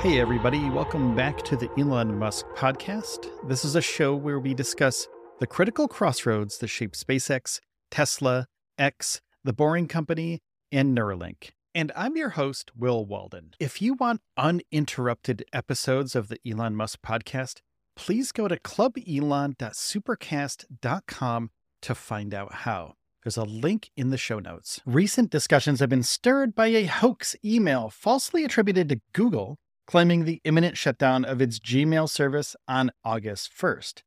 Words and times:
Hey, 0.00 0.18
everybody, 0.18 0.68
welcome 0.70 1.14
back 1.14 1.42
to 1.42 1.56
the 1.56 1.68
Elon 1.78 2.18
Musk 2.18 2.46
podcast. 2.54 3.28
This 3.46 3.66
is 3.66 3.76
a 3.76 3.82
show 3.82 4.16
where 4.16 4.40
we 4.40 4.54
discuss 4.54 5.06
the 5.40 5.46
critical 5.46 5.88
crossroads 5.88 6.56
that 6.56 6.68
shape 6.68 6.92
SpaceX, 6.92 7.60
Tesla, 7.90 8.46
X, 8.78 9.20
The 9.44 9.52
Boring 9.52 9.88
Company, 9.88 10.40
and 10.72 10.96
Neuralink. 10.96 11.50
And 11.74 11.92
I'm 11.94 12.16
your 12.16 12.30
host, 12.30 12.70
Will 12.74 13.04
Walden. 13.04 13.50
If 13.60 13.82
you 13.82 13.92
want 13.92 14.22
uninterrupted 14.38 15.44
episodes 15.52 16.16
of 16.16 16.28
the 16.28 16.40
Elon 16.50 16.76
Musk 16.76 17.02
podcast, 17.02 17.58
please 17.94 18.32
go 18.32 18.48
to 18.48 18.56
clubelon.supercast.com 18.56 21.50
to 21.82 21.94
find 21.94 22.32
out 22.32 22.54
how. 22.54 22.94
There's 23.22 23.36
a 23.36 23.44
link 23.44 23.90
in 23.98 24.08
the 24.08 24.16
show 24.16 24.38
notes. 24.38 24.80
Recent 24.86 25.28
discussions 25.28 25.80
have 25.80 25.90
been 25.90 26.02
stirred 26.02 26.54
by 26.54 26.68
a 26.68 26.86
hoax 26.86 27.36
email 27.44 27.90
falsely 27.90 28.46
attributed 28.46 28.88
to 28.88 29.02
Google 29.12 29.58
claiming 29.90 30.24
the 30.24 30.40
imminent 30.44 30.76
shutdown 30.76 31.24
of 31.24 31.42
its 31.42 31.58
Gmail 31.58 32.08
service 32.08 32.54
on 32.68 32.92
August 33.04 33.50
1st. 33.52 34.02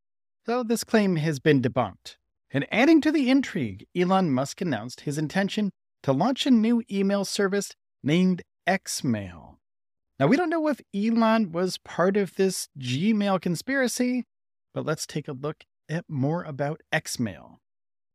Though 0.45 0.63
this 0.63 0.85
claim 0.85 1.17
has 1.17 1.41
been 1.41 1.61
debunked. 1.61 2.15
And 2.51 2.65
adding 2.71 3.01
to 3.01 3.11
the 3.11 3.29
intrigue, 3.29 3.85
Elon 3.93 4.31
Musk 4.31 4.61
announced 4.61 5.01
his 5.01 5.17
intention 5.17 5.71
to 6.03 6.13
launch 6.13 6.45
a 6.45 6.51
new 6.51 6.83
email 6.89 7.25
service 7.25 7.73
named 8.01 8.43
Xmail. 8.65 9.57
Now, 10.17 10.27
we 10.27 10.37
don't 10.37 10.49
know 10.49 10.69
if 10.69 10.79
Elon 10.95 11.51
was 11.51 11.77
part 11.79 12.15
of 12.15 12.35
this 12.35 12.69
Gmail 12.79 13.41
conspiracy, 13.41 14.23
but 14.73 14.85
let's 14.85 15.05
take 15.05 15.27
a 15.27 15.33
look 15.33 15.65
at 15.89 16.05
more 16.07 16.43
about 16.43 16.79
Xmail. 16.93 17.57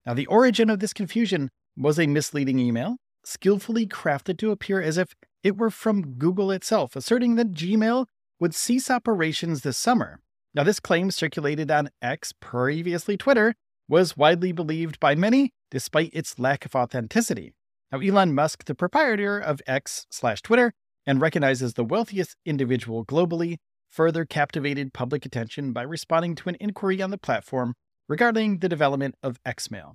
Now, 0.07 0.15
the 0.15 0.27
origin 0.29 0.71
of 0.71 0.81
this 0.81 0.95
confusion 0.95 1.51
was 1.77 1.99
a 1.99 2.07
misleading 2.07 2.61
email, 2.61 2.97
skillfully 3.25 3.87
crafted 3.87 4.39
to 4.39 4.51
appear 4.51 4.81
as 4.81 4.99
if 4.99 5.15
it 5.43 5.57
were 5.57 5.71
from 5.71 6.15
Google 6.15 6.51
itself, 6.51 6.97
asserting 6.97 7.37
that 7.37 7.53
Gmail 7.53 8.07
would 8.41 8.55
cease 8.55 8.91
operations 8.91 9.63
this 9.63 9.79
summer. 9.79 10.21
Now, 10.55 10.65
this 10.65 10.81
claim 10.81 11.11
circulated 11.11 11.71
on 11.71 11.91
X, 12.01 12.33
previously 12.41 13.17
Twitter, 13.17 13.55
was 13.89 14.17
widely 14.17 14.53
believed 14.53 15.01
by 15.01 15.15
many, 15.15 15.53
despite 15.71 16.11
its 16.13 16.39
lack 16.39 16.65
of 16.65 16.75
authenticity. 16.75 17.55
Now, 17.93 18.01
Elon 18.01 18.35
Musk, 18.35 18.65
the 18.65 18.75
proprietor 18.75 19.39
of 19.39 19.63
X 19.67 20.07
slash 20.11 20.43
Twitter, 20.43 20.73
and 21.07 21.21
recognized 21.21 21.63
as 21.63 21.75
the 21.75 21.85
wealthiest 21.85 22.37
individual 22.45 23.05
globally, 23.05 23.57
further 23.89 24.25
captivated 24.25 24.93
public 24.93 25.25
attention 25.25 25.73
by 25.73 25.83
responding 25.83 26.35
to 26.35 26.49
an 26.49 26.57
inquiry 26.61 27.01
on 27.01 27.11
the 27.11 27.19
platform 27.19 27.75
regarding 28.09 28.59
the 28.59 28.69
development 28.69 29.15
of 29.23 29.43
Xmail. 29.45 29.95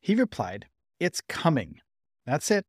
He 0.00 0.14
replied, 0.14 0.66
It's 0.98 1.20
coming. 1.28 1.80
That's 2.26 2.50
it 2.50 2.64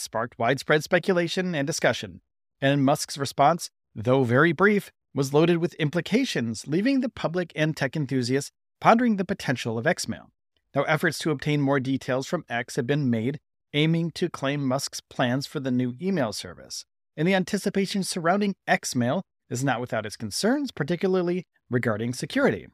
sparked 0.00 0.38
widespread 0.38 0.82
speculation 0.82 1.54
and 1.54 1.66
discussion, 1.66 2.20
and 2.60 2.84
Musk's 2.84 3.18
response, 3.18 3.70
though 3.94 4.24
very 4.24 4.52
brief, 4.52 4.90
was 5.14 5.34
loaded 5.34 5.58
with 5.58 5.74
implications, 5.74 6.66
leaving 6.66 7.00
the 7.00 7.08
public 7.08 7.52
and 7.54 7.76
tech 7.76 7.96
enthusiasts 7.96 8.50
pondering 8.80 9.16
the 9.16 9.24
potential 9.24 9.78
of 9.78 9.84
Xmail. 9.84 10.26
Now, 10.74 10.82
efforts 10.84 11.18
to 11.20 11.30
obtain 11.30 11.60
more 11.60 11.80
details 11.80 12.26
from 12.26 12.44
X 12.48 12.76
have 12.76 12.86
been 12.86 13.10
made, 13.10 13.38
aiming 13.74 14.12
to 14.12 14.30
claim 14.30 14.66
Musk's 14.66 15.00
plans 15.00 15.46
for 15.46 15.60
the 15.60 15.70
new 15.70 15.94
email 16.00 16.32
service. 16.32 16.84
And 17.16 17.26
the 17.26 17.34
anticipation 17.34 18.04
surrounding 18.04 18.54
Xmail 18.68 19.22
is 19.50 19.64
not 19.64 19.80
without 19.80 20.06
its 20.06 20.16
concerns, 20.16 20.70
particularly 20.70 21.44
regarding 21.68 22.14
security. 22.14 22.68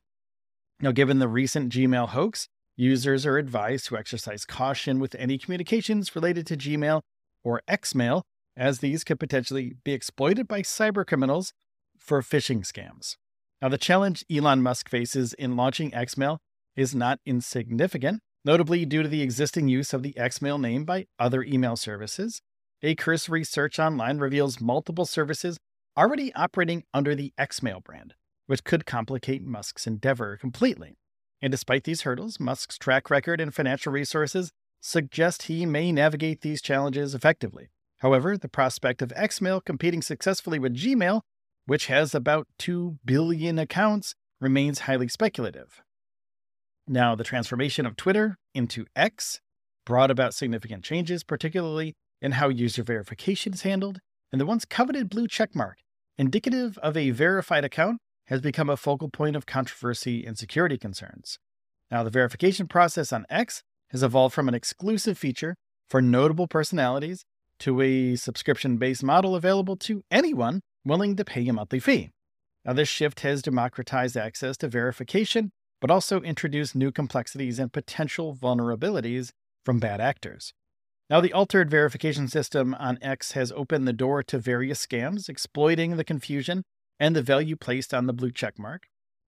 Now, 0.80 0.92
given 0.92 1.18
the 1.18 1.28
recent 1.28 1.72
Gmail 1.72 2.10
hoax, 2.10 2.48
users 2.76 3.26
are 3.26 3.38
advised 3.38 3.86
to 3.86 3.96
exercise 3.96 4.44
caution 4.44 5.00
with 5.00 5.14
any 5.16 5.38
communications 5.38 6.14
related 6.14 6.46
to 6.46 6.56
Gmail 6.56 7.00
or 7.42 7.62
Xmail, 7.68 8.22
as 8.56 8.78
these 8.78 9.04
could 9.04 9.20
potentially 9.20 9.74
be 9.84 9.92
exploited 9.92 10.46
by 10.46 10.62
cybercriminals 10.62 11.52
for 11.98 12.22
phishing 12.22 12.60
scams. 12.60 13.16
Now, 13.60 13.68
the 13.68 13.78
challenge 13.78 14.24
Elon 14.30 14.62
Musk 14.62 14.88
faces 14.88 15.32
in 15.34 15.56
launching 15.56 15.90
Xmail 15.90 16.38
is 16.76 16.94
not 16.94 17.20
insignificant, 17.24 18.20
notably 18.44 18.84
due 18.84 19.02
to 19.02 19.08
the 19.08 19.22
existing 19.22 19.68
use 19.68 19.94
of 19.94 20.02
the 20.02 20.12
Xmail 20.12 20.60
name 20.60 20.84
by 20.84 21.06
other 21.18 21.42
email 21.42 21.76
services. 21.76 22.42
A 22.82 22.94
cursory 22.94 23.44
search 23.44 23.78
online 23.78 24.18
reveals 24.18 24.60
multiple 24.60 25.06
services 25.06 25.56
already 25.96 26.34
operating 26.34 26.84
under 26.92 27.14
the 27.14 27.32
Xmail 27.38 27.82
brand, 27.82 28.14
which 28.46 28.64
could 28.64 28.84
complicate 28.84 29.42
Musk's 29.42 29.86
endeavor 29.86 30.36
completely. 30.36 30.98
And 31.46 31.52
despite 31.52 31.84
these 31.84 32.00
hurdles, 32.00 32.40
Musk's 32.40 32.76
track 32.76 33.08
record 33.08 33.40
and 33.40 33.54
financial 33.54 33.92
resources 33.92 34.50
suggest 34.80 35.42
he 35.42 35.64
may 35.64 35.92
navigate 35.92 36.40
these 36.40 36.60
challenges 36.60 37.14
effectively. 37.14 37.68
However, 37.98 38.36
the 38.36 38.48
prospect 38.48 39.00
of 39.00 39.10
Xmail 39.10 39.64
competing 39.64 40.02
successfully 40.02 40.58
with 40.58 40.74
Gmail, 40.74 41.20
which 41.64 41.86
has 41.86 42.16
about 42.16 42.48
2 42.58 42.98
billion 43.04 43.60
accounts, 43.60 44.16
remains 44.40 44.80
highly 44.80 45.06
speculative. 45.06 45.82
Now, 46.88 47.14
the 47.14 47.22
transformation 47.22 47.86
of 47.86 47.94
Twitter 47.94 48.38
into 48.52 48.84
X 48.96 49.40
brought 49.84 50.10
about 50.10 50.34
significant 50.34 50.82
changes, 50.82 51.22
particularly 51.22 51.94
in 52.20 52.32
how 52.32 52.48
user 52.48 52.82
verification 52.82 53.54
is 53.54 53.62
handled, 53.62 54.00
and 54.32 54.40
the 54.40 54.46
once 54.46 54.64
coveted 54.64 55.08
blue 55.08 55.28
checkmark, 55.28 55.74
indicative 56.18 56.76
of 56.78 56.96
a 56.96 57.10
verified 57.10 57.64
account, 57.64 58.00
has 58.26 58.40
become 58.40 58.68
a 58.68 58.76
focal 58.76 59.08
point 59.08 59.36
of 59.36 59.46
controversy 59.46 60.24
and 60.24 60.36
security 60.36 60.76
concerns. 60.76 61.38
Now, 61.90 62.02
the 62.02 62.10
verification 62.10 62.66
process 62.66 63.12
on 63.12 63.26
X 63.30 63.62
has 63.90 64.02
evolved 64.02 64.34
from 64.34 64.48
an 64.48 64.54
exclusive 64.54 65.16
feature 65.16 65.56
for 65.88 66.02
notable 66.02 66.48
personalities 66.48 67.24
to 67.60 67.80
a 67.80 68.16
subscription 68.16 68.76
based 68.76 69.04
model 69.04 69.34
available 69.34 69.76
to 69.76 70.02
anyone 70.10 70.60
willing 70.84 71.16
to 71.16 71.24
pay 71.24 71.46
a 71.48 71.52
monthly 71.52 71.80
fee. 71.80 72.10
Now, 72.64 72.72
this 72.72 72.88
shift 72.88 73.20
has 73.20 73.42
democratized 73.42 74.16
access 74.16 74.56
to 74.58 74.68
verification, 74.68 75.52
but 75.80 75.90
also 75.90 76.20
introduced 76.20 76.74
new 76.74 76.90
complexities 76.90 77.58
and 77.58 77.72
potential 77.72 78.36
vulnerabilities 78.36 79.30
from 79.64 79.78
bad 79.78 80.00
actors. 80.00 80.52
Now, 81.08 81.20
the 81.20 81.32
altered 81.32 81.70
verification 81.70 82.26
system 82.26 82.74
on 82.74 82.98
X 83.00 83.32
has 83.32 83.52
opened 83.52 83.86
the 83.86 83.92
door 83.92 84.24
to 84.24 84.38
various 84.38 84.84
scams, 84.84 85.28
exploiting 85.28 85.96
the 85.96 86.04
confusion 86.04 86.64
and 86.98 87.14
the 87.14 87.22
value 87.22 87.56
placed 87.56 87.92
on 87.92 88.06
the 88.06 88.12
blue 88.12 88.30
checkmark. 88.30 88.80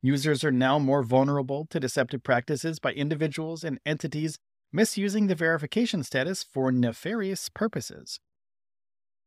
Users 0.03 0.44
are 0.44 0.53
now 0.53 0.79
more 0.79 1.03
vulnerable 1.03 1.67
to 1.70 1.81
deceptive 1.81 2.23
practices 2.23 2.79
by 2.79 2.93
individuals 2.93 3.65
and 3.65 3.81
entities 3.85 4.38
misusing 4.73 5.26
the 5.26 5.35
verification 5.35 6.03
status 6.03 6.43
for 6.43 6.70
nefarious 6.70 7.49
purposes. 7.49 8.20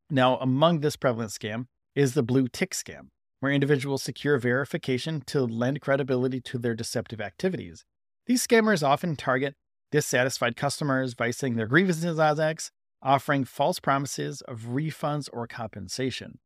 Now, 0.09 0.38
among 0.38 0.79
this 0.79 0.95
prevalent 0.95 1.31
scam 1.31 1.65
is 1.95 2.13
the 2.13 2.23
blue 2.23 2.47
tick 2.47 2.71
scam, 2.71 3.07
where 3.39 3.51
individuals 3.51 4.03
secure 4.03 4.38
verification 4.38 5.21
to 5.27 5.41
lend 5.41 5.81
credibility 5.81 6.41
to 6.41 6.57
their 6.57 6.75
deceptive 6.75 7.19
activities. 7.19 7.85
These 8.27 8.45
scammers 8.45 8.88
often 8.88 9.15
target 9.15 9.55
dissatisfied 9.91 10.55
customers, 10.55 11.13
voicing 11.13 11.55
their 11.55 11.67
grievances 11.67 12.19
as 12.19 12.39
X, 12.39 12.71
offering 13.01 13.43
false 13.43 13.79
promises 13.79 14.41
of 14.41 14.61
refunds 14.61 15.27
or 15.33 15.47
compensation. 15.47 16.39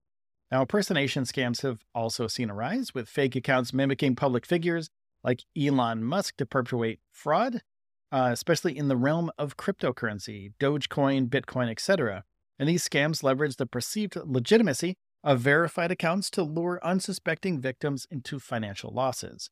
Now, 0.56 0.62
impersonation 0.62 1.26
scams 1.26 1.64
have 1.64 1.84
also 1.94 2.28
seen 2.28 2.50
a 2.50 2.54
rise, 2.54 2.94
with 2.94 3.10
fake 3.10 3.36
accounts 3.36 3.74
mimicking 3.74 4.16
public 4.16 4.46
figures 4.46 4.90
like 5.22 5.44
Elon 5.54 6.02
Musk 6.02 6.38
to 6.38 6.46
perpetuate 6.46 7.02
fraud 7.12 7.62
uh, 8.10 8.30
especially 8.32 8.78
in 8.78 8.88
the 8.88 8.96
realm 8.96 9.32
of 9.38 9.58
cryptocurrency, 9.58 10.54
Dogecoin, 10.58 11.28
Bitcoin, 11.28 11.70
etc. 11.70 12.24
and 12.58 12.70
these 12.70 12.88
scams 12.88 13.22
leverage 13.22 13.58
the 13.58 13.66
perceived 13.66 14.16
legitimacy 14.16 14.96
of 15.26 15.42
verified 15.42 15.92
accounts 15.92 16.30
to 16.30 16.42
lure 16.42 16.80
unsuspecting 16.82 17.60
victims 17.60 18.08
into 18.10 18.40
financial 18.40 18.94
losses. 18.94 19.50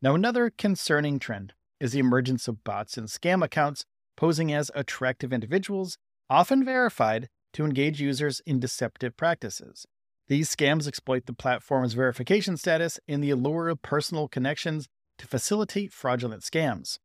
Now, 0.00 0.14
another 0.14 0.50
concerning 0.56 1.18
trend 1.18 1.54
is 1.80 1.90
the 1.90 1.98
emergence 1.98 2.46
of 2.46 2.62
bots 2.62 2.96
and 2.96 3.08
scam 3.08 3.44
accounts 3.44 3.86
posing 4.16 4.52
as 4.52 4.70
attractive 4.72 5.32
individuals, 5.32 5.98
often 6.30 6.64
verified, 6.64 7.28
to 7.54 7.64
engage 7.64 8.00
users 8.00 8.40
in 8.46 8.60
deceptive 8.60 9.16
practices. 9.16 9.84
These 10.28 10.54
scams 10.54 10.88
exploit 10.88 11.26
the 11.26 11.34
platform's 11.34 11.92
verification 11.92 12.56
status 12.56 12.98
and 13.06 13.22
the 13.22 13.30
allure 13.30 13.68
of 13.68 13.82
personal 13.82 14.26
connections 14.26 14.88
to 15.18 15.26
facilitate 15.26 15.92
fraudulent 15.92 16.42
scams. 16.42 16.98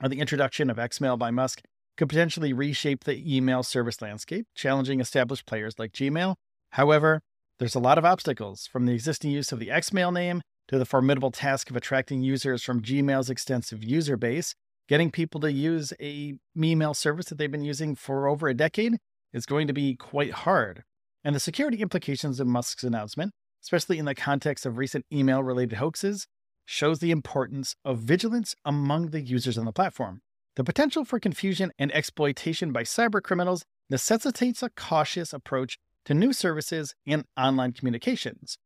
Now, 0.00 0.08
the 0.08 0.20
introduction 0.20 0.68
of 0.68 0.76
Xmail 0.76 1.18
by 1.18 1.30
Musk 1.30 1.62
could 1.96 2.08
potentially 2.08 2.52
reshape 2.52 3.04
the 3.04 3.36
email 3.36 3.62
service 3.62 4.02
landscape, 4.02 4.46
challenging 4.54 5.00
established 5.00 5.46
players 5.46 5.78
like 5.78 5.92
Gmail. 5.92 6.34
However, 6.70 7.20
there's 7.60 7.76
a 7.76 7.80
lot 7.80 7.98
of 7.98 8.04
obstacles 8.04 8.66
from 8.66 8.86
the 8.86 8.92
existing 8.92 9.30
use 9.30 9.52
of 9.52 9.60
the 9.60 9.68
Xmail 9.68 10.12
name 10.12 10.42
to 10.66 10.78
the 10.78 10.84
formidable 10.84 11.30
task 11.30 11.70
of 11.70 11.76
attracting 11.76 12.22
users 12.22 12.64
from 12.64 12.82
Gmail's 12.82 13.30
extensive 13.30 13.84
user 13.84 14.16
base. 14.16 14.56
Getting 14.88 15.12
people 15.12 15.40
to 15.40 15.52
use 15.52 15.92
a 16.00 16.34
email 16.58 16.94
service 16.94 17.26
that 17.26 17.38
they've 17.38 17.50
been 17.50 17.64
using 17.64 17.94
for 17.94 18.26
over 18.26 18.48
a 18.48 18.54
decade 18.54 18.98
is 19.32 19.46
going 19.46 19.68
to 19.68 19.72
be 19.72 19.94
quite 19.94 20.32
hard. 20.32 20.82
And 21.24 21.34
the 21.34 21.40
security 21.40 21.80
implications 21.80 22.38
of 22.38 22.46
Musk's 22.46 22.84
announcement, 22.84 23.32
especially 23.62 23.98
in 23.98 24.04
the 24.04 24.14
context 24.14 24.66
of 24.66 24.76
recent 24.76 25.06
email 25.10 25.42
related 25.42 25.78
hoaxes, 25.78 26.26
shows 26.66 26.98
the 26.98 27.10
importance 27.10 27.74
of 27.84 27.98
vigilance 27.98 28.54
among 28.64 29.10
the 29.10 29.22
users 29.22 29.56
on 29.56 29.64
the 29.64 29.72
platform. 29.72 30.20
The 30.56 30.64
potential 30.64 31.04
for 31.04 31.18
confusion 31.18 31.72
and 31.78 31.92
exploitation 31.92 32.72
by 32.72 32.82
cybercriminals 32.82 33.62
necessitates 33.90 34.62
a 34.62 34.70
cautious 34.70 35.32
approach 35.32 35.78
to 36.04 36.14
new 36.14 36.32
services 36.32 36.94
and 37.06 37.24
online 37.36 37.72
communications. 37.72 38.58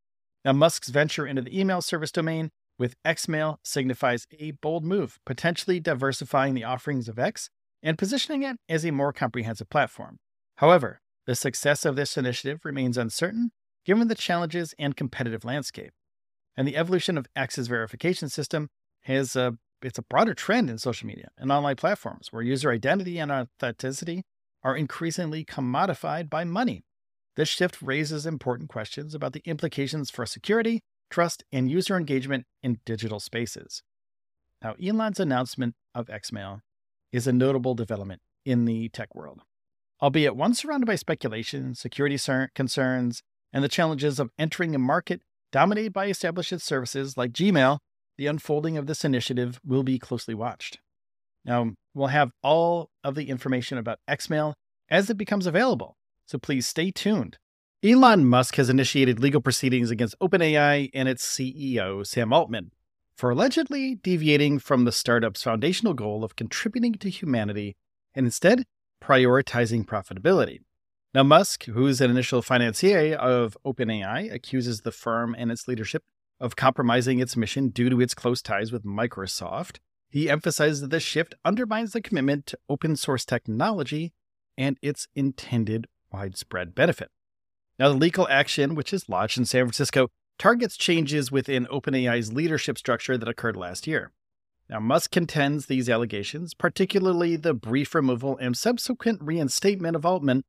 Now, 0.44 0.52
Musk's 0.52 0.88
venture 0.88 1.26
into 1.26 1.42
the 1.42 1.58
email 1.58 1.80
service 1.80 2.12
domain 2.12 2.50
with 2.78 2.94
Xmail 3.04 3.56
signifies 3.62 4.26
a 4.38 4.52
bold 4.52 4.84
move, 4.84 5.18
potentially 5.24 5.80
diversifying 5.80 6.54
the 6.54 6.64
offerings 6.64 7.08
of 7.08 7.18
X 7.18 7.50
and 7.82 7.98
positioning 7.98 8.42
it 8.42 8.56
as 8.68 8.84
a 8.84 8.90
more 8.90 9.12
comprehensive 9.12 9.68
platform. 9.70 10.18
However, 10.56 11.00
the 11.28 11.34
success 11.34 11.84
of 11.84 11.94
this 11.94 12.16
initiative 12.16 12.64
remains 12.64 12.96
uncertain 12.96 13.50
given 13.84 14.08
the 14.08 14.14
challenges 14.14 14.74
and 14.78 14.96
competitive 14.96 15.44
landscape. 15.44 15.92
And 16.56 16.66
the 16.66 16.74
evolution 16.74 17.18
of 17.18 17.26
X's 17.36 17.68
verification 17.68 18.30
system 18.30 18.70
has 19.02 19.36
a 19.36 19.58
it's 19.82 19.98
a 19.98 20.02
broader 20.02 20.32
trend 20.32 20.70
in 20.70 20.78
social 20.78 21.06
media 21.06 21.28
and 21.36 21.52
online 21.52 21.76
platforms 21.76 22.28
where 22.32 22.42
user 22.42 22.70
identity 22.70 23.18
and 23.18 23.30
authenticity 23.30 24.22
are 24.64 24.74
increasingly 24.74 25.44
commodified 25.44 26.30
by 26.30 26.44
money. 26.44 26.86
This 27.36 27.48
shift 27.50 27.82
raises 27.82 28.24
important 28.24 28.70
questions 28.70 29.14
about 29.14 29.34
the 29.34 29.42
implications 29.44 30.10
for 30.10 30.24
security, 30.24 30.80
trust, 31.10 31.44
and 31.52 31.70
user 31.70 31.98
engagement 31.98 32.46
in 32.62 32.80
digital 32.86 33.20
spaces. 33.20 33.82
Now, 34.62 34.76
Elon's 34.82 35.20
announcement 35.20 35.74
of 35.94 36.06
Xmail 36.06 36.60
is 37.12 37.26
a 37.26 37.32
notable 37.34 37.74
development 37.74 38.22
in 38.46 38.64
the 38.64 38.88
tech 38.88 39.14
world. 39.14 39.42
Albeit 40.00 40.36
one 40.36 40.54
surrounded 40.54 40.86
by 40.86 40.94
speculation, 40.94 41.74
security 41.74 42.18
concerns, 42.54 43.22
and 43.52 43.64
the 43.64 43.68
challenges 43.68 44.20
of 44.20 44.30
entering 44.38 44.74
a 44.74 44.78
market 44.78 45.22
dominated 45.50 45.92
by 45.92 46.06
established 46.06 46.60
services 46.60 47.16
like 47.16 47.32
Gmail, 47.32 47.78
the 48.16 48.26
unfolding 48.26 48.76
of 48.76 48.86
this 48.86 49.04
initiative 49.04 49.60
will 49.64 49.82
be 49.82 49.98
closely 49.98 50.34
watched. 50.34 50.78
Now, 51.44 51.72
we'll 51.94 52.08
have 52.08 52.30
all 52.42 52.90
of 53.02 53.14
the 53.14 53.28
information 53.28 53.78
about 53.78 53.98
Xmail 54.08 54.54
as 54.88 55.10
it 55.10 55.16
becomes 55.16 55.46
available, 55.46 55.96
so 56.26 56.38
please 56.38 56.68
stay 56.68 56.90
tuned. 56.90 57.38
Elon 57.82 58.24
Musk 58.24 58.56
has 58.56 58.68
initiated 58.68 59.20
legal 59.20 59.40
proceedings 59.40 59.90
against 59.90 60.18
OpenAI 60.20 60.90
and 60.94 61.08
its 61.08 61.24
CEO, 61.24 62.06
Sam 62.06 62.32
Altman, 62.32 62.72
for 63.16 63.30
allegedly 63.30 63.96
deviating 63.96 64.58
from 64.58 64.84
the 64.84 64.92
startup's 64.92 65.42
foundational 65.42 65.94
goal 65.94 66.22
of 66.22 66.36
contributing 66.36 66.94
to 66.94 67.08
humanity 67.08 67.76
and 68.14 68.26
instead 68.26 68.64
prioritizing 69.02 69.84
profitability. 69.84 70.60
Now, 71.14 71.22
Musk, 71.22 71.64
who 71.64 71.86
is 71.86 72.00
an 72.00 72.10
initial 72.10 72.42
financier 72.42 73.14
of 73.14 73.56
OpenAI, 73.64 74.32
accuses 74.32 74.82
the 74.82 74.92
firm 74.92 75.34
and 75.38 75.50
its 75.50 75.66
leadership 75.66 76.04
of 76.40 76.56
compromising 76.56 77.18
its 77.18 77.36
mission 77.36 77.68
due 77.70 77.90
to 77.90 78.00
its 78.00 78.14
close 78.14 78.42
ties 78.42 78.70
with 78.70 78.84
Microsoft. 78.84 79.78
He 80.10 80.30
emphasizes 80.30 80.80
that 80.80 80.90
this 80.90 81.02
shift 81.02 81.34
undermines 81.44 81.92
the 81.92 82.00
commitment 82.00 82.46
to 82.46 82.58
open 82.68 82.96
source 82.96 83.24
technology 83.24 84.12
and 84.56 84.78
its 84.82 85.08
intended 85.14 85.86
widespread 86.12 86.74
benefit. 86.74 87.10
Now, 87.78 87.88
the 87.88 87.94
legal 87.94 88.28
action, 88.28 88.74
which 88.74 88.92
is 88.92 89.08
lodged 89.08 89.38
in 89.38 89.44
San 89.44 89.64
Francisco, 89.64 90.08
targets 90.38 90.76
changes 90.76 91.32
within 91.32 91.66
OpenAI's 91.66 92.32
leadership 92.32 92.78
structure 92.78 93.16
that 93.16 93.28
occurred 93.28 93.56
last 93.56 93.86
year. 93.86 94.12
Now, 94.70 94.80
Musk 94.80 95.10
contends 95.10 95.66
these 95.66 95.88
allegations, 95.88 96.52
particularly 96.52 97.36
the 97.36 97.54
brief 97.54 97.94
removal 97.94 98.36
and 98.36 98.56
subsequent 98.56 99.22
reinstatement 99.22 99.96
of 99.96 100.04
Altman, 100.04 100.44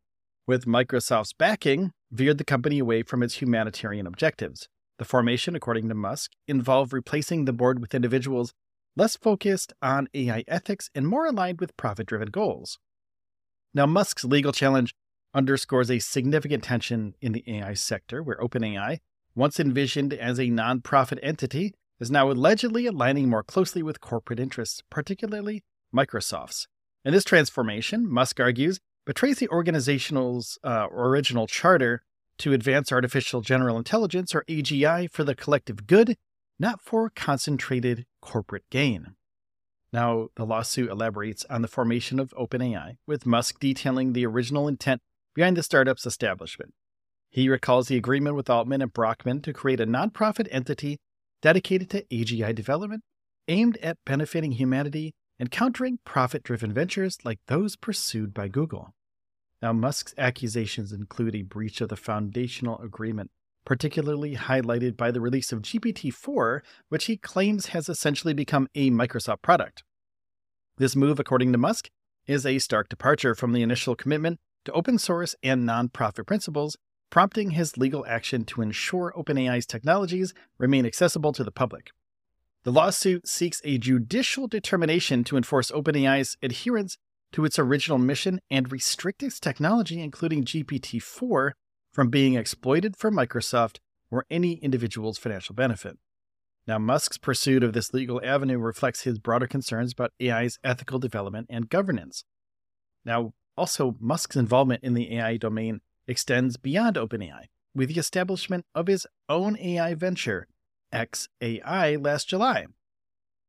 with 0.46 0.66
Microsoft's 0.66 1.32
backing, 1.32 1.92
veered 2.12 2.38
the 2.38 2.44
company 2.44 2.80
away 2.80 3.04
from 3.04 3.24
its 3.24 3.36
humanitarian 3.36 4.06
objectives. 4.06 4.68
The 4.98 5.06
formation, 5.06 5.56
according 5.56 5.88
to 5.88 5.96
Musk, 5.96 6.32
involved 6.48 6.92
replacing 6.92 7.46
the 7.46 7.54
board 7.54 7.80
with 7.80 7.96
individuals 7.96 8.54
less 8.98 9.16
focused 9.16 9.72
on 9.82 10.10
AI 10.14 10.44
ethics 10.48 10.90
and 10.94 11.08
more 11.08 11.26
aligned 11.26 11.62
with 11.62 11.78
profit 11.78 12.08
driven 12.08 12.30
goals. 12.30 12.78
Now, 13.74 13.86
Musk's 13.86 14.26
legal 14.26 14.52
challenge 14.52 14.94
underscores 15.34 15.90
a 15.90 16.00
significant 16.00 16.64
tension 16.64 17.14
in 17.22 17.32
the 17.32 17.44
AI 17.48 17.76
sector, 17.76 18.22
where 18.22 18.38
OpenAI, 18.38 19.00
once 19.36 19.60
envisioned 19.60 20.14
as 20.14 20.40
a 20.40 20.48
nonprofit 20.48 21.20
entity, 21.24 21.74
is 22.00 22.10
now 22.10 22.32
allegedly 22.32 22.86
aligning 22.86 23.30
more 23.30 23.44
closely 23.44 23.84
with 23.84 24.02
corporate 24.02 24.40
interests, 24.40 24.82
particularly 24.90 25.64
Microsoft's. 25.94 26.68
In 27.04 27.14
this 27.14 27.24
transformation, 27.24 28.10
Musk 28.10 28.40
argues, 28.40 28.80
betrays 29.06 29.40
the 29.40 29.50
organization's 29.50 30.58
uh, 30.64 30.88
original 30.92 31.48
charter 31.48 32.04
to 32.38 32.54
advance 32.54 32.92
artificial 32.92 33.42
general 33.42 33.78
intelligence, 33.78 34.34
or 34.34 34.44
AGI, 34.48 35.10
for 35.10 35.24
the 35.24 35.36
collective 35.36 35.88
good, 35.88 36.16
not 36.58 36.82
for 36.82 37.10
concentrated 37.10 38.06
corporate 38.22 38.70
gain. 38.70 39.16
Now, 39.92 40.28
the 40.36 40.46
lawsuit 40.46 40.90
elaborates 40.90 41.46
on 41.50 41.62
the 41.62 41.68
formation 41.68 42.20
of 42.20 42.34
OpenAI, 42.38 42.98
with 43.08 43.26
Musk 43.26 43.60
detailing 43.60 44.14
the 44.14 44.26
original 44.26 44.68
intent 44.68 45.02
behind 45.34 45.58
the 45.58 45.64
startup's 45.64 46.06
establishment. 46.06 46.74
He 47.30 47.50
recalls 47.50 47.88
the 47.88 47.98
agreement 47.98 48.36
with 48.36 48.50
Altman 48.50 48.82
and 48.82 48.94
Brockman 48.94 49.42
to 49.42 49.54
create 49.54 49.80
a 49.80 49.88
nonprofit 49.88 50.48
entity 50.52 51.00
dedicated 51.42 51.90
to 51.92 52.04
AGI 52.06 52.54
development, 52.54 53.04
aimed 53.48 53.78
at 53.78 53.98
benefiting 54.06 54.54
humanity 54.54 55.14
and 55.40 55.52
countering 55.52 56.00
profit 56.06 56.44
driven 56.44 56.74
ventures 56.74 57.18
like 57.24 57.40
those 57.48 57.76
pursued 57.76 58.34
by 58.34 58.48
Google. 58.48 58.94
Now, 59.62 59.74
Musk's 59.74 60.14
accusations 60.18 60.92
include 60.92 61.36
a 61.36 61.42
breach 61.42 61.82
of 61.82 61.90
the 61.90 61.98
foundational 61.98 62.80
agreement, 62.80 63.32
particularly 63.66 64.36
highlighted 64.36 64.96
by 64.96 65.12
the 65.12 65.22
release 65.22 65.52
of 65.52 65.62
GPT 65.62 66.14
4, 66.14 66.64
which 66.90 67.06
he 67.06 67.18
claims 67.18 67.68
has 67.68 67.90
essentially 67.90 68.34
become 68.34 68.68
a 68.76 68.90
Microsoft 68.90 69.42
product. 69.42 69.84
This 70.78 70.96
move, 70.96 71.20
according 71.20 71.52
to 71.52 71.58
Musk, 71.58 71.90
is 72.26 72.46
a 72.46 72.60
stark 72.60 72.88
departure 72.88 73.36
from 73.36 73.52
the 73.52 73.62
initial 73.62 73.96
commitment 73.96 74.40
to 74.66 74.72
open 74.72 74.98
source 74.98 75.36
and 75.44 75.68
nonprofit 75.68 76.26
principles, 76.26 76.78
prompting 77.10 77.52
his 77.52 77.78
legal 77.78 78.06
action 78.08 78.46
to 78.46 78.62
ensure 78.62 79.14
OpenAI's 79.18 79.66
technologies 79.66 80.34
remain 80.58 80.86
accessible 80.86 81.32
to 81.34 81.44
the 81.44 81.52
public. 81.52 81.92
The 82.64 82.72
lawsuit 82.72 83.28
seeks 83.28 83.62
a 83.64 83.78
judicial 83.78 84.48
determination 84.48 85.24
to 85.26 85.38
enforce 85.38 85.72
OpenAI's 85.72 86.38
adherence 86.44 86.98
to 87.32 87.46
its 87.46 87.58
original 87.58 87.98
mission 87.98 88.42
and 88.50 88.72
restrict 88.72 89.24
its 89.24 89.40
technology, 89.40 90.02
including 90.02 90.44
GPT 90.44 91.02
4, 91.02 91.56
from 91.92 92.10
being 92.10 92.36
exploited 92.36 92.98
for 92.98 93.12
Microsoft 93.12 93.78
or 94.12 94.26
any 94.30 94.54
individual's 94.54 95.18
financial 95.18 95.56
benefit. 95.56 95.98
Now, 96.68 96.78
Musk's 96.78 97.18
pursuit 97.18 97.64
of 97.64 97.74
this 97.74 97.94
legal 97.94 98.22
avenue 98.24 98.60
reflects 98.60 99.02
his 99.02 99.18
broader 99.18 99.48
concerns 99.48 99.94
about 99.94 100.14
AI's 100.22 100.60
ethical 100.64 101.00
development 101.00 101.48
and 101.50 101.70
governance. 101.70 102.26
Now, 103.06 103.34
also, 103.58 103.96
Musk's 104.00 104.36
involvement 104.36 104.84
in 104.84 104.94
the 104.94 105.18
AI 105.18 105.38
domain 105.38 105.82
extends 106.10 106.58
beyond 106.58 106.96
OpenAI, 106.96 107.46
with 107.76 107.90
the 107.90 108.00
establishment 108.00 108.66
of 108.74 108.88
his 108.88 109.06
own 109.30 109.58
AI 109.58 109.94
venture, 109.94 110.48
XAI, 110.92 112.04
last 112.04 112.28
July. 112.28 112.66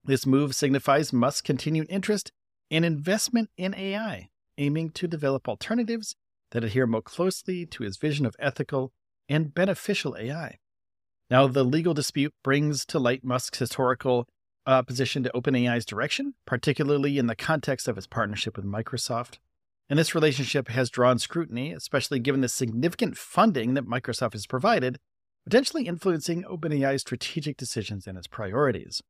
This 0.05 0.27
move 0.27 0.55
signifies 0.55 1.13
Musk's 1.13 1.41
continued 1.41 1.87
interest 1.91 2.33
and 2.71 2.85
investment 2.85 3.51
in 3.57 3.75
AI, 3.75 4.29
aiming 4.59 4.91
to 4.91 5.09
develop 5.09 5.49
alternatives 5.49 6.15
that 6.51 6.65
adhere 6.65 6.87
more 6.87 7.03
closely 7.03 7.67
to 7.67 7.83
his 7.83 7.97
vision 7.97 8.27
of 8.27 8.37
ethical 8.39 8.93
and 9.29 9.55
beneficial 9.55 10.17
AI. 10.19 10.59
Now, 11.31 11.47
the 11.47 11.65
legal 11.65 11.95
dispute 11.95 12.35
brings 12.43 12.85
to 12.87 12.99
light 12.99 13.25
Musk's 13.25 13.59
historical 13.59 14.27
uh, 14.67 14.71
opposition 14.71 15.23
to 15.23 15.31
OpenAI's 15.31 15.87
direction, 15.87 16.35
particularly 16.45 17.19
in 17.19 17.27
the 17.27 17.37
context 17.37 17.89
of 17.89 17.97
his 17.97 18.07
partnership 18.07 18.57
with 18.57 18.67
Microsoft. 18.67 19.39
And 19.91 19.99
this 19.99 20.15
relationship 20.15 20.69
has 20.69 20.89
drawn 20.89 21.19
scrutiny, 21.19 21.73
especially 21.73 22.21
given 22.21 22.43
the 22.43 22.49
significant 22.49 23.19
funding 23.19 23.75
that 23.75 23.89
Microsoft 23.89 24.35
has 24.35 24.47
provided, 24.47 25.01
potentially 25.45 25.89
influencing 25.89 26.45
OpenAI's 26.45 27.01
strategic 27.01 27.57
decisions 27.57 28.07
and 28.07 28.17
its 28.17 28.29
priorities. 28.29 29.03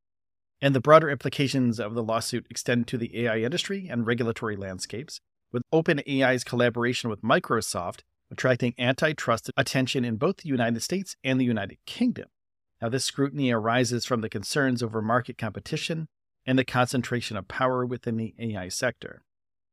And 0.62 0.74
the 0.74 0.80
broader 0.80 1.10
implications 1.10 1.78
of 1.78 1.94
the 1.94 2.02
lawsuit 2.02 2.46
extend 2.48 2.86
to 2.88 2.96
the 2.96 3.26
AI 3.26 3.40
industry 3.40 3.88
and 3.90 4.06
regulatory 4.06 4.56
landscapes, 4.56 5.20
with 5.52 5.62
OpenAI's 5.70 6.44
collaboration 6.44 7.10
with 7.10 7.20
Microsoft 7.20 8.00
attracting 8.30 8.72
antitrust 8.78 9.50
attention 9.58 10.02
in 10.02 10.16
both 10.16 10.38
the 10.38 10.48
United 10.48 10.80
States 10.80 11.14
and 11.22 11.38
the 11.38 11.44
United 11.44 11.76
Kingdom. 11.84 12.28
Now, 12.80 12.88
this 12.88 13.04
scrutiny 13.04 13.50
arises 13.50 14.06
from 14.06 14.22
the 14.22 14.30
concerns 14.30 14.82
over 14.82 15.02
market 15.02 15.36
competition 15.36 16.08
and 16.46 16.58
the 16.58 16.64
concentration 16.64 17.36
of 17.36 17.48
power 17.48 17.84
within 17.84 18.16
the 18.16 18.34
AI 18.38 18.68
sector 18.68 19.24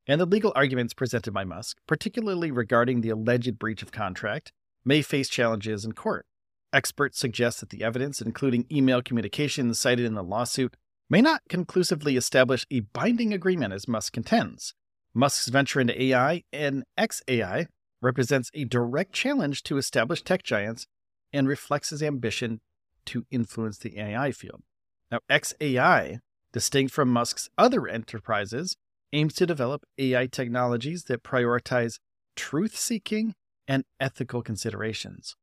and 0.08 0.22
the 0.22 0.26
legal 0.26 0.54
arguments 0.56 0.94
presented 0.94 1.34
by 1.34 1.44
Musk, 1.44 1.78
particularly 1.88 2.52
regarding 2.52 3.02
the 3.02 3.10
alleged 3.10 3.60
breach 3.60 3.82
of 3.82 3.92
contract, 3.92 4.54
may 4.86 5.02
face 5.02 5.28
challenges 5.28 5.84
in 5.84 5.92
court. 5.92 6.26
Experts 6.72 7.20
suggest 7.20 7.60
that 7.60 7.70
the 7.70 7.84
evidence, 7.84 8.22
including 8.22 8.66
email 8.72 9.02
communications 9.02 9.80
cited 9.80 10.06
in 10.06 10.14
the 10.14 10.24
lawsuit, 10.24 10.76
may 11.10 11.22
not 11.22 11.42
conclusively 11.50 12.18
establish 12.18 12.66
a 12.72 12.82
binding 12.82 13.34
agreement 13.34 13.74
as 13.74 13.88
Musk 13.88 14.14
contends. 14.14 14.74
Musk's 15.14 15.48
venture 15.48 15.80
into 15.80 16.02
AI 16.02 16.44
and 16.54 16.84
XAI 16.98 17.68
represents 18.02 18.52
a 18.54 18.66
direct 18.66 19.14
challenge 19.14 19.64
to 19.64 19.78
established 19.78 20.26
tech 20.26 20.44
giants 20.44 20.86
and 21.34 21.48
reflects 21.48 21.90
his 21.90 22.04
ambition 22.04 22.60
to 23.06 23.26
influence 23.32 23.78
the 23.78 24.00
AI 24.00 24.32
field. 24.32 24.62
Now, 25.10 25.20
XAI, 25.30 26.20
distinct 26.52 26.94
from 26.94 27.10
Musk's 27.10 27.50
other 27.58 27.88
enterprises, 27.88 28.76
aims 29.14 29.34
to 29.36 29.46
develop 29.46 29.84
AI 29.98 30.28
technologies 30.28 31.06
that 31.06 31.24
prioritize 31.24 32.00
truth 32.36 32.76
seeking 32.76 33.34
and 33.68 33.84
ethical 34.00 34.42
considerations. 34.42 35.36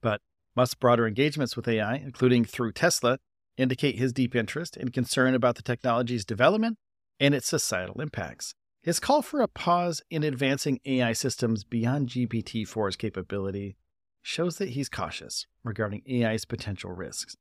But 0.00 0.20
Musk's 0.56 0.74
broader 0.74 1.06
engagements 1.06 1.56
with 1.56 1.68
AI, 1.68 1.96
including 1.96 2.44
through 2.44 2.72
Tesla, 2.72 3.18
indicate 3.56 3.98
his 3.98 4.12
deep 4.12 4.34
interest 4.34 4.76
and 4.76 4.92
concern 4.92 5.34
about 5.34 5.56
the 5.56 5.62
technology's 5.62 6.24
development 6.24 6.78
and 7.18 7.34
its 7.34 7.48
societal 7.48 8.00
impacts. 8.00 8.54
His 8.82 9.00
call 9.00 9.22
for 9.22 9.40
a 9.40 9.48
pause 9.48 10.02
in 10.10 10.22
advancing 10.22 10.78
AI 10.84 11.12
systems 11.12 11.64
beyond 11.64 12.08
GPT 12.08 12.62
4's 12.62 12.96
capability 12.96 13.76
shows 14.22 14.58
that 14.58 14.70
he's 14.70 14.88
cautious 14.88 15.46
regarding 15.64 16.02
AI's 16.08 16.44
potential 16.44 16.92
risks. 16.92 17.36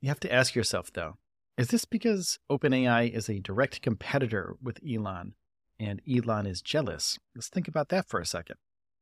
You 0.00 0.08
have 0.08 0.20
to 0.20 0.32
ask 0.32 0.54
yourself, 0.54 0.92
though, 0.92 1.18
is 1.58 1.68
this 1.68 1.84
because 1.84 2.38
OpenAI 2.50 3.12
is 3.12 3.28
a 3.28 3.40
direct 3.40 3.82
competitor 3.82 4.56
with 4.62 4.80
Elon 4.88 5.34
and 5.78 6.00
Elon 6.10 6.46
is 6.46 6.62
jealous? 6.62 7.18
Let's 7.34 7.48
think 7.48 7.68
about 7.68 7.88
that 7.90 8.08
for 8.08 8.20
a 8.20 8.26
second. 8.26 8.56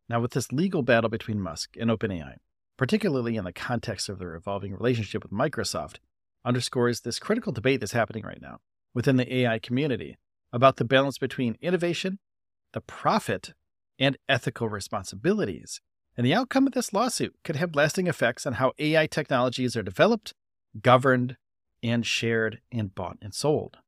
Now, 0.09 0.21
with 0.21 0.33
this 0.33 0.53
legal 0.53 0.83
battle 0.83 1.11
between 1.11 1.41
Musk 1.41 1.77
and 1.79 1.91
OpenAI, 1.91 2.37
particularly 2.77 3.37
in 3.37 3.45
the 3.45 3.53
context 3.53 4.09
of 4.09 4.19
their 4.19 4.35
evolving 4.35 4.73
relationship 4.73 5.23
with 5.23 5.33
Microsoft, 5.33 5.97
underscores 6.45 7.01
this 7.01 7.19
critical 7.19 7.53
debate 7.53 7.81
that's 7.81 7.93
happening 7.93 8.25
right 8.25 8.41
now 8.41 8.59
within 8.95 9.17
the 9.17 9.35
AI 9.35 9.59
community 9.59 10.17
about 10.53 10.77
the 10.77 10.85
balance 10.85 11.19
between 11.19 11.59
innovation, 11.61 12.19
the 12.73 12.81
profit, 12.81 13.53
and 13.99 14.17
ethical 14.29 14.69
responsibilities. 14.69 15.81
And 16.17 16.27
the 16.27 16.35
outcome 16.35 16.67
of 16.67 16.73
this 16.73 16.93
lawsuit 16.93 17.35
could 17.45 17.57
have 17.57 17.77
lasting 17.77 18.07
effects 18.07 18.47
on 18.47 18.55
how 18.55 18.73
AI 18.79 19.07
technologies 19.07 19.77
are 19.77 19.83
developed, 19.83 20.35
governed, 20.81 21.37
and 21.83 22.05
shared 22.05 22.61
and 22.73 22.95
bought 22.95 23.19
and 23.23 23.35
sold. 23.35 23.79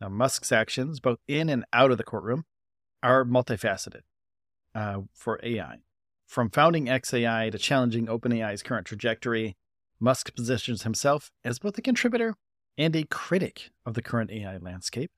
Now, 0.00 0.08
Musk's 0.08 0.52
actions, 0.52 1.00
both 1.00 1.18
in 1.28 1.48
and 1.48 1.64
out 1.72 1.90
of 1.90 1.98
the 1.98 2.04
courtroom, 2.04 2.44
are 3.02 3.24
multifaceted 3.24 4.02
uh, 4.74 5.02
for 5.12 5.40
AI. 5.42 5.78
From 6.26 6.50
founding 6.50 6.86
XAI 6.86 7.52
to 7.52 7.58
challenging 7.58 8.06
OpenAI's 8.06 8.62
current 8.62 8.86
trajectory, 8.86 9.56
Musk 10.00 10.34
positions 10.34 10.82
himself 10.82 11.30
as 11.44 11.58
both 11.58 11.78
a 11.78 11.82
contributor 11.82 12.34
and 12.76 12.96
a 12.96 13.04
critic 13.04 13.70
of 13.86 13.94
the 13.94 14.02
current 14.02 14.30
AI 14.30 14.56
landscape. 14.56 15.10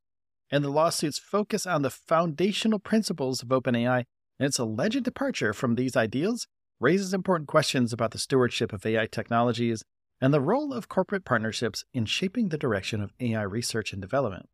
And 0.51 0.63
the 0.63 0.71
lawsuits 0.71 1.19
focus 1.19 1.67
on 1.67 1.83
the 1.83 1.91
foundational 1.91 2.79
principles 2.79 3.43
of 3.43 3.49
OpenAI, 3.49 4.05
and 4.39 4.47
its 4.47 4.59
alleged 4.59 5.03
departure 5.05 5.53
from 5.53 5.75
these 5.75 5.97
ideals 5.97 6.47
raises 6.81 7.15
important 7.15 7.49
questions 7.49 7.93
about 7.93 8.11
the 8.11 8.19
stewardship 8.19 8.73
of 8.73 8.85
AI 8.85 9.07
technologies 9.07 9.85
and 10.21 10.33
the 10.33 10.41
role 10.41 10.73
of 10.73 10.89
corporate 10.89 11.25
partnerships 11.25 11.85
in 11.93 12.07
shaping 12.07 12.49
the 12.49 12.59
direction 12.59 13.01
of 13.01 13.13
AI 13.21 13.43
research 13.43 13.93
and 13.93 14.01
development. 14.01 14.49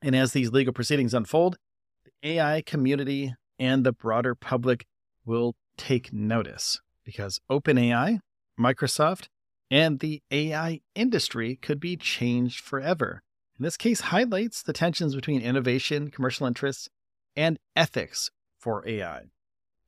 And 0.00 0.16
as 0.16 0.32
these 0.32 0.50
legal 0.50 0.72
proceedings 0.72 1.14
unfold, 1.14 1.56
the 2.04 2.30
AI 2.30 2.62
community 2.62 3.34
and 3.58 3.84
the 3.84 3.92
broader 3.92 4.34
public 4.34 4.84
will 5.24 5.54
take 5.76 6.12
notice 6.12 6.80
because 7.04 7.40
OpenAI, 7.50 8.20
Microsoft, 8.58 9.28
and 9.70 10.00
the 10.00 10.20
AI 10.30 10.80
industry 10.94 11.56
could 11.56 11.80
be 11.80 11.96
changed 11.96 12.60
forever. 12.60 13.22
And 13.56 13.64
this 13.64 13.76
case 13.76 14.00
highlights 14.00 14.62
the 14.62 14.72
tensions 14.72 15.14
between 15.14 15.40
innovation, 15.40 16.10
commercial 16.10 16.46
interests, 16.46 16.88
and 17.36 17.58
ethics 17.76 18.30
for 18.58 18.86
AI. 18.86 19.22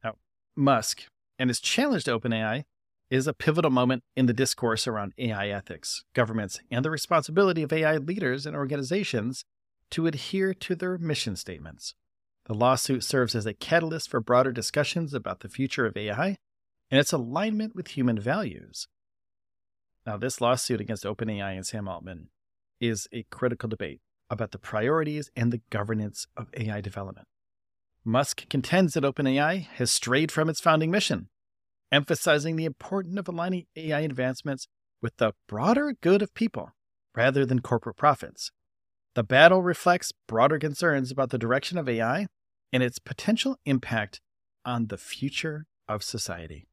Now, 0.03 0.15
Musk 0.57 1.05
and 1.39 1.51
his 1.51 1.61
challenge 1.61 2.05
to 2.05 2.19
OpenAI 2.19 2.65
is 3.15 3.29
a 3.29 3.33
pivotal 3.33 3.71
moment 3.71 4.03
in 4.17 4.27
the 4.27 4.33
discourse 4.33 4.89
around 4.89 5.13
AI 5.19 5.47
ethics, 5.47 6.03
governments, 6.15 6.59
and 6.69 6.85
the 6.85 6.91
responsibility 6.91 7.63
of 7.63 7.73
AI 7.73 7.97
leaders 7.97 8.45
and 8.45 8.57
organizations 8.57 9.45
to 9.91 10.09
adhere 10.09 10.53
to 10.53 10.75
their 10.75 10.99
mission 10.99 11.37
statements. 11.37 11.95
The 12.47 12.55
lawsuit 12.55 13.05
serves 13.05 13.37
as 13.37 13.47
a 13.47 13.55
catalyst 13.55 14.11
for 14.11 14.21
broader 14.21 14.51
discussions 14.51 15.15
about 15.15 15.41
the 15.41 15.49
future 15.49 15.87
of 15.87 15.97
AI 15.97 16.39
and 16.91 16.99
its 16.99 17.13
alignment 17.13 17.77
with 17.77 17.89
human 17.89 18.19
values. 18.19 18.89
Now, 20.05 20.17
this 20.17 20.41
lawsuit 20.41 20.81
against 20.81 21.05
OpenAI 21.05 21.55
and 21.55 21.65
Sam 21.65 21.87
Altman 21.87 22.31
is 22.81 23.07
a 23.13 23.23
critical 23.31 23.69
debate 23.69 24.01
about 24.29 24.51
the 24.51 24.59
priorities 24.59 25.31
and 25.37 25.53
the 25.53 25.63
governance 25.71 26.27
of 26.37 26.49
AI 26.55 26.81
development. 26.81 27.29
Musk 28.05 28.49
contends 28.49 28.95
that 28.95 29.05
OpenAI 29.05 29.69
has 29.77 29.93
strayed 29.93 30.33
from 30.33 30.49
its 30.49 30.61
founding 30.61 30.91
mission 30.91 31.29
emphasizing 31.95 32.57
the 32.57 32.65
importance 32.65 33.17
of 33.17 33.29
aligning 33.29 33.67
AI 33.77 34.01
advancements 34.01 34.67
with 35.01 35.17
the 35.19 35.33
broader 35.47 35.95
good 36.01 36.23
of 36.23 36.35
people 36.35 36.73
rather 37.15 37.47
than 37.47 37.61
corporate 37.61 37.97
profits. 37.97 38.51
The 39.15 39.23
battle 39.23 39.63
reflects 39.63 40.13
broader 40.27 40.59
concerns 40.59 41.13
about 41.13 41.31
the 41.31 41.39
direction 41.39 41.79
of 41.79 41.89
AI 41.89 42.27
and 42.73 42.83
its 42.83 42.99
potential 42.99 43.59
impact 43.65 44.21
on 44.65 44.89
the 44.89 44.99
future 44.99 45.67
of 45.87 46.03
society. 46.03 46.67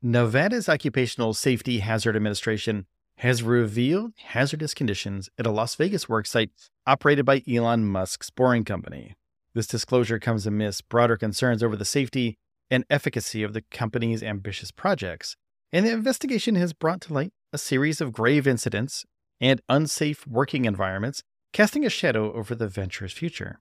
Nevada's 0.00 0.70
Occupational 0.70 1.34
Safety 1.34 1.80
Hazard 1.80 2.16
Administration 2.16 2.86
has 3.18 3.42
revealed 3.42 4.12
hazardous 4.16 4.72
conditions 4.72 5.28
at 5.38 5.46
a 5.46 5.50
Las 5.50 5.74
Vegas 5.74 6.06
worksite 6.06 6.50
operated 6.86 7.26
by 7.26 7.42
Elon 7.46 7.84
Musk's 7.84 8.30
Boring 8.30 8.64
Company. 8.64 9.16
This 9.54 9.66
disclosure 9.66 10.18
comes 10.18 10.46
amidst 10.46 10.88
broader 10.88 11.18
concerns 11.18 11.62
over 11.62 11.76
the 11.76 11.84
safety 11.84 12.38
and 12.70 12.84
efficacy 12.90 13.42
of 13.42 13.52
the 13.52 13.62
company's 13.70 14.22
ambitious 14.22 14.70
projects, 14.70 15.36
and 15.72 15.86
the 15.86 15.92
investigation 15.92 16.54
has 16.54 16.72
brought 16.72 17.00
to 17.02 17.12
light 17.12 17.32
a 17.52 17.58
series 17.58 18.00
of 18.00 18.12
grave 18.12 18.46
incidents 18.46 19.04
and 19.40 19.60
unsafe 19.68 20.26
working 20.26 20.64
environments, 20.64 21.22
casting 21.52 21.84
a 21.84 21.90
shadow 21.90 22.32
over 22.32 22.54
the 22.54 22.68
venture's 22.68 23.12
future. 23.12 23.60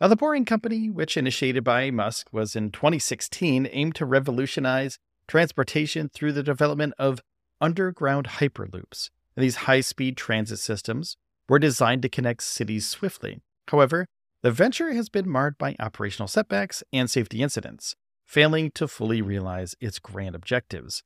Now, 0.00 0.08
the 0.08 0.16
Boring 0.16 0.44
Company, 0.44 0.90
which 0.90 1.16
initiated 1.16 1.62
by 1.62 1.90
Musk, 1.90 2.28
was 2.32 2.56
in 2.56 2.70
2016 2.70 3.68
aimed 3.70 3.94
to 3.94 4.04
revolutionize 4.04 4.98
transportation 5.28 6.08
through 6.12 6.32
the 6.32 6.42
development 6.42 6.94
of 6.98 7.20
underground 7.60 8.26
hyperloops. 8.26 9.10
And 9.36 9.44
these 9.44 9.56
high 9.56 9.80
speed 9.80 10.16
transit 10.16 10.58
systems 10.58 11.16
were 11.48 11.58
designed 11.58 12.02
to 12.02 12.08
connect 12.08 12.42
cities 12.42 12.88
swiftly. 12.88 13.40
However, 13.68 14.06
the 14.42 14.50
venture 14.50 14.92
has 14.92 15.08
been 15.08 15.28
marred 15.28 15.56
by 15.56 15.76
operational 15.78 16.28
setbacks 16.28 16.82
and 16.92 17.10
safety 17.10 17.42
incidents 17.42 17.94
failing 18.24 18.70
to 18.72 18.88
fully 18.88 19.22
realize 19.22 19.74
its 19.80 19.98
grand 19.98 20.34
objectives. 20.34 21.02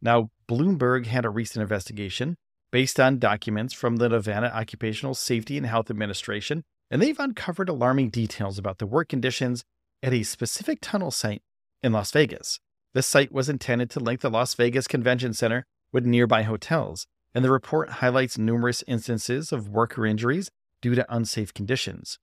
Now, 0.00 0.30
Bloomberg 0.48 1.06
had 1.06 1.24
a 1.24 1.30
recent 1.30 1.62
investigation 1.62 2.36
based 2.70 2.98
on 2.98 3.18
documents 3.18 3.74
from 3.74 3.96
the 3.96 4.08
Nevada 4.08 4.54
Occupational 4.54 5.14
Safety 5.14 5.56
and 5.56 5.66
Health 5.66 5.90
Administration, 5.90 6.64
and 6.90 7.00
they've 7.00 7.18
uncovered 7.18 7.68
alarming 7.68 8.10
details 8.10 8.58
about 8.58 8.78
the 8.78 8.86
work 8.86 9.08
conditions 9.08 9.62
at 10.02 10.12
a 10.12 10.22
specific 10.22 10.78
tunnel 10.80 11.10
site 11.10 11.42
in 11.82 11.92
Las 11.92 12.10
Vegas. 12.10 12.58
This 12.94 13.06
site 13.06 13.32
was 13.32 13.48
intended 13.48 13.90
to 13.90 14.00
link 14.00 14.20
the 14.20 14.30
Las 14.30 14.54
Vegas 14.54 14.86
Convention 14.86 15.32
Center 15.34 15.64
with 15.92 16.04
nearby 16.04 16.42
hotels, 16.42 17.06
and 17.34 17.44
the 17.44 17.50
report 17.50 17.88
highlights 17.88 18.38
numerous 18.38 18.82
instances 18.86 19.52
of 19.52 19.68
worker 19.68 20.04
injuries 20.04 20.50
due 20.80 20.94
to 20.94 21.14
unsafe 21.14 21.54
conditions. 21.54 22.18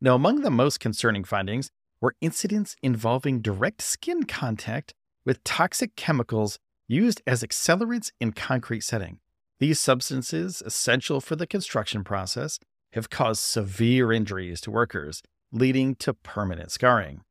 Now, 0.00 0.14
among 0.14 0.42
the 0.42 0.50
most 0.50 0.78
concerning 0.80 1.24
findings 1.24 1.70
were 2.06 2.14
incidents 2.20 2.76
involving 2.84 3.40
direct 3.40 3.82
skin 3.82 4.22
contact 4.22 4.94
with 5.24 5.42
toxic 5.42 5.96
chemicals 5.96 6.56
used 6.86 7.20
as 7.26 7.42
accelerants 7.42 8.12
in 8.20 8.30
concrete 8.30 8.82
setting. 8.82 9.18
These 9.58 9.80
substances, 9.80 10.62
essential 10.64 11.20
for 11.20 11.34
the 11.34 11.48
construction 11.48 12.04
process, 12.04 12.60
have 12.92 13.10
caused 13.10 13.40
severe 13.40 14.12
injuries 14.12 14.60
to 14.60 14.70
workers, 14.70 15.20
leading 15.50 15.96
to 15.96 16.14
permanent 16.14 16.70
scarring. 16.70 17.22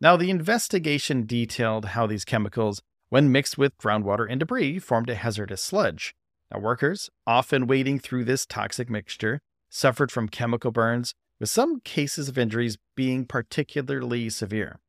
Now, 0.00 0.16
the 0.16 0.30
investigation 0.30 1.24
detailed 1.24 1.84
how 1.84 2.08
these 2.08 2.24
chemicals, 2.24 2.82
when 3.10 3.30
mixed 3.30 3.56
with 3.56 3.78
groundwater 3.78 4.26
and 4.28 4.40
debris, 4.40 4.80
formed 4.80 5.08
a 5.08 5.14
hazardous 5.14 5.62
sludge. 5.62 6.16
Now, 6.52 6.58
workers, 6.58 7.10
often 7.28 7.68
wading 7.68 8.00
through 8.00 8.24
this 8.24 8.44
toxic 8.44 8.90
mixture, 8.90 9.38
suffered 9.70 10.10
from 10.10 10.28
chemical 10.28 10.72
burns, 10.72 11.14
with 11.40 11.48
some 11.48 11.80
cases 11.80 12.28
of 12.28 12.38
injuries 12.38 12.78
being 12.94 13.24
particularly 13.24 14.30
severe. 14.30 14.80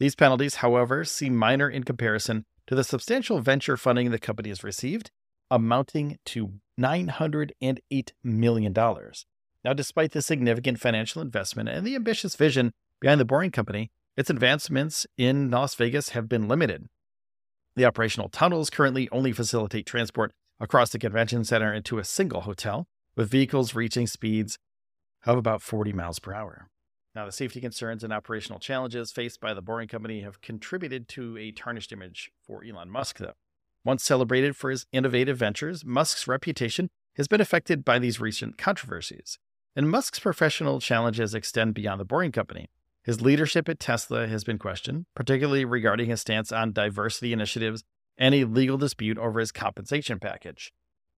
These 0.00 0.16
penalties, 0.16 0.56
however, 0.56 1.04
seem 1.04 1.36
minor 1.36 1.68
in 1.68 1.84
comparison 1.84 2.44
to 2.66 2.74
the 2.74 2.84
substantial 2.84 3.40
venture 3.40 3.76
funding 3.76 4.10
the 4.10 4.18
company 4.18 4.48
has 4.48 4.64
received, 4.64 5.10
amounting 5.50 6.18
to 6.26 6.54
$908 6.80 8.12
million. 8.22 8.72
Now, 8.72 9.72
despite 9.72 10.12
the 10.12 10.22
significant 10.22 10.80
financial 10.80 11.20
investment 11.22 11.68
and 11.68 11.86
the 11.86 11.94
ambitious 11.94 12.36
vision 12.36 12.72
behind 13.00 13.20
the 13.20 13.24
Boring 13.24 13.50
Company, 13.50 13.90
its 14.16 14.30
advancements 14.30 15.06
in 15.16 15.50
Las 15.50 15.74
Vegas 15.74 16.10
have 16.10 16.28
been 16.28 16.48
limited. 16.48 16.88
The 17.76 17.84
operational 17.84 18.28
tunnels 18.28 18.70
currently 18.70 19.08
only 19.10 19.32
facilitate 19.32 19.86
transport 19.86 20.32
across 20.60 20.90
the 20.90 20.98
convention 20.98 21.44
center 21.44 21.72
into 21.72 21.98
a 21.98 22.04
single 22.04 22.42
hotel, 22.42 22.86
with 23.16 23.30
vehicles 23.30 23.74
reaching 23.74 24.06
speeds 24.06 24.58
of 25.26 25.36
about 25.36 25.62
40 25.62 25.92
miles 25.92 26.18
per 26.18 26.32
hour. 26.32 26.68
Now, 27.14 27.26
the 27.26 27.32
safety 27.32 27.60
concerns 27.60 28.02
and 28.02 28.12
operational 28.12 28.58
challenges 28.58 29.12
faced 29.12 29.40
by 29.40 29.54
the 29.54 29.62
Boring 29.62 29.88
Company 29.88 30.22
have 30.22 30.40
contributed 30.40 31.08
to 31.10 31.36
a 31.38 31.52
tarnished 31.52 31.92
image 31.92 32.32
for 32.44 32.64
Elon 32.64 32.90
Musk, 32.90 33.18
though. 33.18 33.34
Once 33.84 34.02
celebrated 34.02 34.56
for 34.56 34.70
his 34.70 34.86
innovative 34.92 35.36
ventures, 35.36 35.84
Musk's 35.84 36.26
reputation 36.26 36.88
has 37.16 37.28
been 37.28 37.40
affected 37.40 37.84
by 37.84 37.98
these 37.98 38.20
recent 38.20 38.58
controversies. 38.58 39.38
And 39.76 39.90
Musk's 39.90 40.18
professional 40.18 40.80
challenges 40.80 41.34
extend 41.34 41.74
beyond 41.74 42.00
the 42.00 42.04
Boring 42.04 42.32
Company. 42.32 42.68
His 43.04 43.20
leadership 43.20 43.68
at 43.68 43.78
Tesla 43.78 44.26
has 44.26 44.44
been 44.44 44.58
questioned, 44.58 45.04
particularly 45.14 45.66
regarding 45.66 46.08
his 46.08 46.22
stance 46.22 46.50
on 46.50 46.72
diversity 46.72 47.34
initiatives 47.34 47.84
and 48.16 48.34
a 48.34 48.44
legal 48.44 48.78
dispute 48.78 49.18
over 49.18 49.40
his 49.40 49.52
compensation 49.52 50.18
package. 50.18 50.72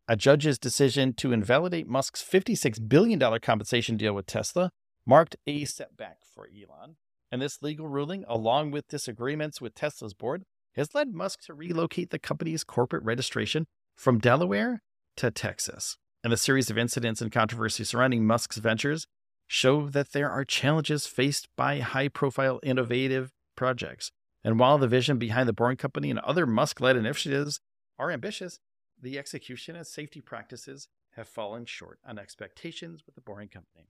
A 0.09 0.17
judge's 0.17 0.59
decision 0.59 1.15
to 1.15 1.33
invalidate 1.33 1.87
Musk's 1.87 2.25
$56 2.25 2.89
billion 2.89 3.21
compensation 3.41 3.97
deal 3.97 4.15
with 4.15 4.27
Tesla 4.27 4.71
marked 5.07 5.37
a 5.47 5.65
setback 5.65 6.19
for 6.35 6.49
Elon. 6.49 6.97
And 7.31 7.41
this 7.41 7.63
legal 7.63 7.87
ruling, 7.87 8.25
along 8.27 8.73
with 8.73 8.89
disagreements 8.89 9.61
with 9.61 9.75
Tesla's 9.75 10.15
board, 10.15 10.43
has 10.75 10.95
led 10.95 11.15
Musk 11.15 11.43
to 11.47 11.55
relocate 11.55 12.11
the 12.11 12.19
company's 12.19 12.65
corporate 12.65 13.05
registration 13.05 13.67
from 13.97 14.19
Delaware 14.19 14.83
to 15.17 15.31
Texas. 15.31 15.99
And 16.25 16.33
the 16.33 16.37
series 16.37 16.71
of 16.71 16.79
incidents 16.79 17.21
and 17.21 17.31
controversy 17.31 17.85
surrounding 17.85 18.27
Musk's 18.27 18.59
ventures 18.59 19.07
show 19.47 19.89
that 19.89 20.13
there 20.13 20.31
are 20.31 20.45
challenges 20.45 21.07
faced 21.07 21.49
by 21.57 21.81
high 21.81 22.09
profile 22.09 22.61
innovative 22.63 23.33
projects. 23.55 24.11
And 24.45 24.59
while 24.59 24.79
the 24.79 24.89
vision 24.89 25.19
behind 25.19 25.49
the 25.49 25.53
Boring 25.53 25.77
Company 25.77 26.11
and 26.11 26.19
other 26.21 26.47
Musk 26.47 26.81
led 26.81 26.97
initiatives 26.97 27.61
are 27.99 28.11
ambitious, 28.11 28.59
the 29.01 29.19
execution 29.19 29.77
and 29.77 29.87
safety 29.87 30.21
practices 30.21 30.89
have 31.17 31.29
fallen 31.29 31.65
short 31.65 31.99
on 32.07 32.19
expectations 32.19 33.03
with 33.07 33.15
the 33.15 33.21
Boring 33.21 33.49
Company. 33.49 33.89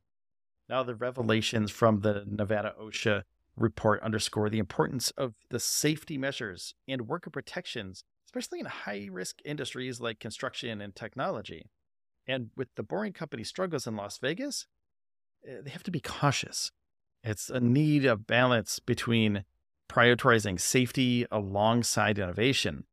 Now, 0.68 0.82
the 0.82 0.94
revelations 0.94 1.70
from 1.70 2.00
the 2.00 2.24
Nevada 2.26 2.74
OSHA 2.80 3.22
report 3.56 4.02
underscore 4.02 4.50
the 4.50 4.58
importance 4.58 5.10
of 5.12 5.34
the 5.50 5.60
safety 5.60 6.18
measures 6.18 6.74
and 6.88 7.08
worker 7.08 7.30
protections, 7.30 8.04
especially 8.26 8.60
in 8.60 8.66
high 8.66 9.08
risk 9.10 9.38
industries 9.44 10.00
like 10.00 10.20
construction 10.20 10.80
and 10.80 10.94
technology. 10.94 11.66
And 12.26 12.50
with 12.56 12.68
the 12.74 12.82
Boring 12.82 13.12
Company 13.12 13.44
struggles 13.44 13.86
in 13.86 13.96
Las 13.96 14.18
Vegas, 14.18 14.66
Eh, 15.46 15.60
they 15.62 15.70
have 15.70 15.82
to 15.84 15.90
be 15.90 16.00
cautious. 16.00 16.70
It's 17.22 17.50
a 17.50 17.60
need 17.60 18.04
of 18.04 18.26
balance 18.26 18.78
between 18.78 19.44
prioritizing 19.88 20.60
safety 20.60 21.26
alongside 21.30 22.18
innovation. 22.18 22.84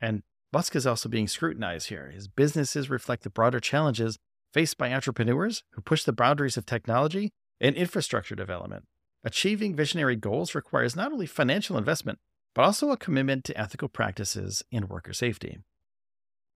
And 0.00 0.22
Musk 0.52 0.74
is 0.76 0.86
also 0.86 1.08
being 1.08 1.28
scrutinized 1.28 1.88
here. 1.88 2.10
His 2.10 2.28
businesses 2.28 2.90
reflect 2.90 3.22
the 3.22 3.30
broader 3.30 3.60
challenges 3.60 4.18
faced 4.52 4.78
by 4.78 4.92
entrepreneurs 4.92 5.62
who 5.72 5.82
push 5.82 6.04
the 6.04 6.12
boundaries 6.12 6.56
of 6.56 6.64
technology 6.64 7.30
and 7.60 7.76
infrastructure 7.76 8.34
development. 8.34 8.84
Achieving 9.24 9.76
visionary 9.76 10.16
goals 10.16 10.54
requires 10.54 10.96
not 10.96 11.12
only 11.12 11.26
financial 11.26 11.76
investment, 11.76 12.18
but 12.54 12.64
also 12.64 12.90
a 12.90 12.96
commitment 12.96 13.44
to 13.44 13.58
ethical 13.58 13.88
practices 13.88 14.62
and 14.72 14.88
worker 14.88 15.12
safety. 15.12 15.58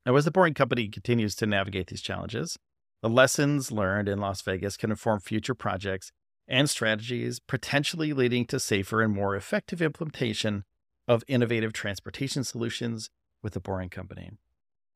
Now, 0.07 0.17
as 0.17 0.25
the 0.25 0.31
Boring 0.31 0.55
Company 0.55 0.89
continues 0.89 1.35
to 1.37 1.47
navigate 1.47 1.89
these 1.89 2.01
challenges, 2.01 2.59
the 3.03 3.09
lessons 3.09 3.73
learned 3.73 4.09
in 4.09 4.21
Las 4.21 4.43
Vegas 4.43 4.77
can 4.77 4.91
inform 4.91 5.21
future 5.21 5.55
projects 5.55 6.13
and 6.47 6.71
strategies, 6.71 7.41
potentially 7.41 8.13
leading 8.13 8.47
to 8.47 8.61
safer 8.61 9.03
and 9.03 9.13
more 9.13 9.35
effective 9.35 9.83
implementation 9.83 10.65
of 11.09 11.25
innovative 11.27 11.73
transportation 11.73 12.45
solutions 12.45 13.11
with 13.43 13.55
the 13.55 13.61
Boring 13.61 13.89
Company. 13.89 14.31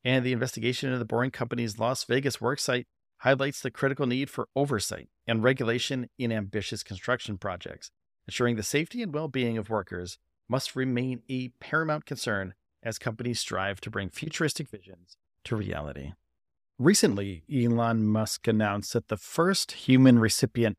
And 0.04 0.24
the 0.24 0.32
investigation 0.32 0.88
into 0.88 1.00
the 1.00 1.04
Boring 1.04 1.32
Company's 1.32 1.80
Las 1.80 2.04
Vegas 2.04 2.36
worksite 2.36 2.86
highlights 3.18 3.60
the 3.60 3.72
critical 3.72 4.06
need 4.06 4.30
for 4.30 4.48
oversight 4.54 5.08
and 5.26 5.42
regulation 5.42 6.08
in 6.16 6.30
ambitious 6.30 6.84
construction 6.84 7.38
projects. 7.38 7.90
Ensuring 8.28 8.54
the 8.54 8.62
safety 8.62 9.02
and 9.02 9.12
well 9.12 9.28
being 9.28 9.58
of 9.58 9.70
workers 9.70 10.18
must 10.48 10.76
remain 10.76 11.22
a 11.28 11.48
paramount 11.60 12.06
concern 12.06 12.54
as 12.84 12.98
companies 12.98 13.40
strive 13.40 13.80
to 13.80 13.90
bring 13.90 14.10
futuristic 14.10 14.68
visions 14.68 15.16
to 15.42 15.56
reality. 15.56 16.12
Recently, 16.78 17.42
Elon 17.52 18.06
Musk 18.06 18.46
announced 18.46 18.92
that 18.92 19.08
the 19.08 19.16
first 19.16 19.72
human 19.72 20.18
recipient 20.18 20.76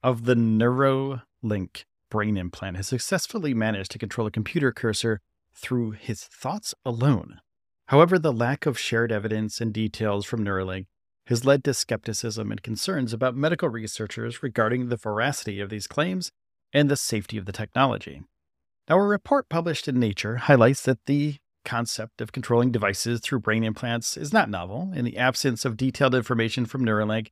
of 0.00 0.24
the 0.24 0.34
Neuralink 0.34 1.84
brain 2.08 2.36
implant 2.36 2.76
has 2.76 2.86
successfully 2.86 3.52
managed 3.52 3.90
to 3.90 3.98
control 3.98 4.28
a 4.28 4.30
computer 4.30 4.70
cursor 4.70 5.20
through 5.52 5.92
his 5.92 6.22
thoughts 6.22 6.72
alone. 6.84 7.40
However, 7.88 8.16
the 8.16 8.32
lack 8.32 8.64
of 8.64 8.78
shared 8.78 9.10
evidence 9.10 9.60
and 9.60 9.72
details 9.72 10.24
from 10.24 10.44
Neuralink 10.44 10.86
has 11.26 11.44
led 11.44 11.64
to 11.64 11.74
skepticism 11.74 12.52
and 12.52 12.62
concerns 12.62 13.12
about 13.12 13.34
medical 13.34 13.68
researchers 13.68 14.44
regarding 14.44 14.88
the 14.88 14.96
veracity 14.96 15.60
of 15.60 15.68
these 15.68 15.88
claims 15.88 16.30
and 16.72 16.88
the 16.88 16.96
safety 16.96 17.36
of 17.36 17.46
the 17.46 17.52
technology. 17.52 18.22
Now, 18.88 18.98
a 18.98 19.02
report 19.02 19.48
published 19.48 19.88
in 19.88 19.98
Nature 19.98 20.36
highlights 20.36 20.82
that 20.84 21.06
the 21.06 21.36
concept 21.64 22.20
of 22.20 22.32
controlling 22.32 22.72
devices 22.72 23.20
through 23.20 23.40
brain 23.40 23.64
implants 23.64 24.16
is 24.16 24.32
not 24.32 24.50
novel, 24.50 24.90
and 24.94 25.06
the 25.06 25.16
absence 25.16 25.64
of 25.64 25.76
detailed 25.76 26.14
information 26.14 26.66
from 26.66 26.84
Neuralink 26.84 27.28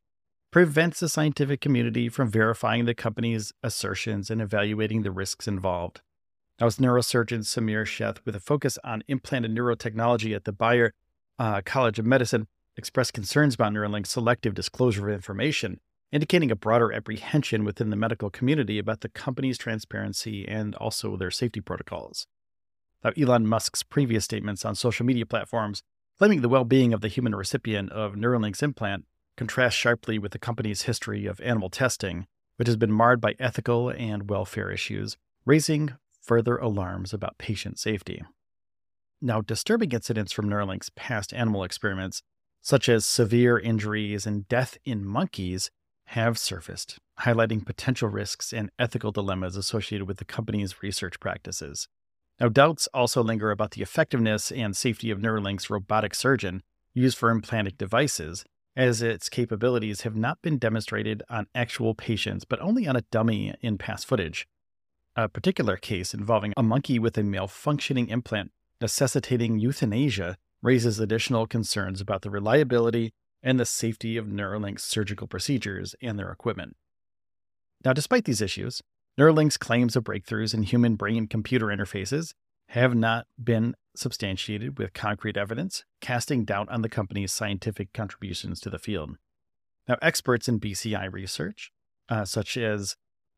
prevents 0.50 1.00
the 1.00 1.08
scientific 1.08 1.60
community 1.60 2.08
from 2.08 2.30
verifying 2.30 2.84
the 2.84 2.94
company's 2.94 3.52
assertions 3.62 4.30
and 4.30 4.40
evaluating 4.40 5.02
the 5.02 5.10
risks 5.10 5.46
involved. 5.46 6.00
Now, 6.60 6.66
as 6.66 6.78
neurosurgeon 6.78 7.40
Samir 7.40 7.84
Sheth, 7.84 8.18
with 8.24 8.34
a 8.34 8.40
focus 8.40 8.78
on 8.82 9.04
implanted 9.06 9.54
neurotechnology 9.54 10.34
at 10.34 10.44
the 10.44 10.52
Baylor 10.52 10.92
uh, 11.38 11.60
College 11.64 11.98
of 11.98 12.06
Medicine, 12.06 12.48
expressed 12.76 13.12
concerns 13.12 13.54
about 13.54 13.72
Neuralink's 13.72 14.10
selective 14.10 14.54
disclosure 14.54 15.08
of 15.08 15.14
information, 15.14 15.80
indicating 16.10 16.50
a 16.50 16.56
broader 16.56 16.92
apprehension 16.92 17.64
within 17.64 17.90
the 17.90 17.96
medical 17.96 18.30
community 18.30 18.78
about 18.78 19.02
the 19.02 19.08
company's 19.08 19.58
transparency 19.58 20.48
and 20.48 20.74
also 20.76 21.16
their 21.16 21.30
safety 21.30 21.60
protocols. 21.60 22.26
Now, 23.04 23.12
Elon 23.16 23.46
Musk's 23.46 23.82
previous 23.82 24.24
statements 24.24 24.64
on 24.64 24.74
social 24.74 25.06
media 25.06 25.26
platforms 25.26 25.82
claiming 26.18 26.40
the 26.40 26.48
well 26.48 26.64
being 26.64 26.92
of 26.92 27.00
the 27.00 27.08
human 27.08 27.34
recipient 27.34 27.90
of 27.92 28.14
Neuralink's 28.14 28.62
implant 28.62 29.04
contrasts 29.36 29.76
sharply 29.76 30.18
with 30.18 30.32
the 30.32 30.38
company's 30.38 30.82
history 30.82 31.26
of 31.26 31.40
animal 31.40 31.70
testing, 31.70 32.26
which 32.56 32.66
has 32.66 32.76
been 32.76 32.90
marred 32.90 33.20
by 33.20 33.34
ethical 33.38 33.88
and 33.88 34.28
welfare 34.28 34.70
issues, 34.70 35.16
raising 35.44 35.94
further 36.20 36.56
alarms 36.56 37.12
about 37.14 37.38
patient 37.38 37.78
safety. 37.78 38.22
Now, 39.20 39.40
disturbing 39.40 39.92
incidents 39.92 40.32
from 40.32 40.48
Neuralink's 40.48 40.90
past 40.96 41.32
animal 41.32 41.62
experiments 41.62 42.22
such 42.60 42.88
as 42.88 43.06
severe 43.06 43.58
injuries 43.58 44.26
and 44.26 44.48
death 44.48 44.76
in 44.84 45.04
monkeys, 45.04 45.70
have 46.06 46.38
surfaced, 46.38 46.98
highlighting 47.20 47.64
potential 47.64 48.08
risks 48.08 48.52
and 48.52 48.70
ethical 48.78 49.12
dilemmas 49.12 49.56
associated 49.56 50.08
with 50.08 50.16
the 50.18 50.24
company's 50.24 50.82
research 50.82 51.20
practices. 51.20 51.88
Now, 52.40 52.48
doubts 52.48 52.86
also 52.94 53.22
linger 53.22 53.50
about 53.50 53.72
the 53.72 53.82
effectiveness 53.82 54.52
and 54.52 54.76
safety 54.76 55.10
of 55.10 55.18
Neuralink's 55.18 55.70
robotic 55.70 56.14
surgeon 56.14 56.62
used 56.94 57.18
for 57.18 57.30
implanting 57.30 57.74
devices, 57.76 58.44
as 58.76 59.02
its 59.02 59.28
capabilities 59.28 60.02
have 60.02 60.14
not 60.14 60.40
been 60.40 60.56
demonstrated 60.56 61.22
on 61.28 61.48
actual 61.54 61.94
patients, 61.94 62.44
but 62.44 62.60
only 62.60 62.86
on 62.86 62.94
a 62.94 63.02
dummy 63.10 63.54
in 63.60 63.76
past 63.76 64.06
footage. 64.06 64.46
A 65.16 65.28
particular 65.28 65.76
case 65.76 66.14
involving 66.14 66.54
a 66.56 66.62
monkey 66.62 67.00
with 67.00 67.18
a 67.18 67.22
malfunctioning 67.22 68.08
implant 68.08 68.52
necessitating 68.80 69.58
euthanasia 69.58 70.36
raises 70.62 71.00
additional 71.00 71.46
concerns 71.46 72.00
about 72.00 72.22
the 72.22 72.30
reliability 72.30 73.12
and 73.42 73.58
the 73.58 73.66
safety 73.66 74.16
of 74.16 74.26
Neuralink's 74.26 74.84
surgical 74.84 75.26
procedures 75.26 75.96
and 76.00 76.16
their 76.18 76.30
equipment. 76.30 76.76
Now, 77.84 77.92
despite 77.92 78.24
these 78.24 78.40
issues, 78.40 78.82
Neuralink's 79.18 79.56
claims 79.56 79.96
of 79.96 80.04
breakthroughs 80.04 80.54
in 80.54 80.62
human 80.62 80.94
brain 80.94 81.26
computer 81.26 81.66
interfaces 81.66 82.34
have 82.68 82.94
not 82.94 83.26
been 83.42 83.74
substantiated 83.96 84.78
with 84.78 84.92
concrete 84.92 85.36
evidence, 85.36 85.84
casting 86.00 86.44
doubt 86.44 86.68
on 86.68 86.82
the 86.82 86.88
company's 86.88 87.32
scientific 87.32 87.92
contributions 87.92 88.60
to 88.60 88.70
the 88.70 88.78
field. 88.78 89.16
Now, 89.88 89.96
experts 90.00 90.48
in 90.48 90.60
BCI 90.60 91.12
research, 91.12 91.72
uh, 92.08 92.24
such 92.24 92.56
as 92.56 92.94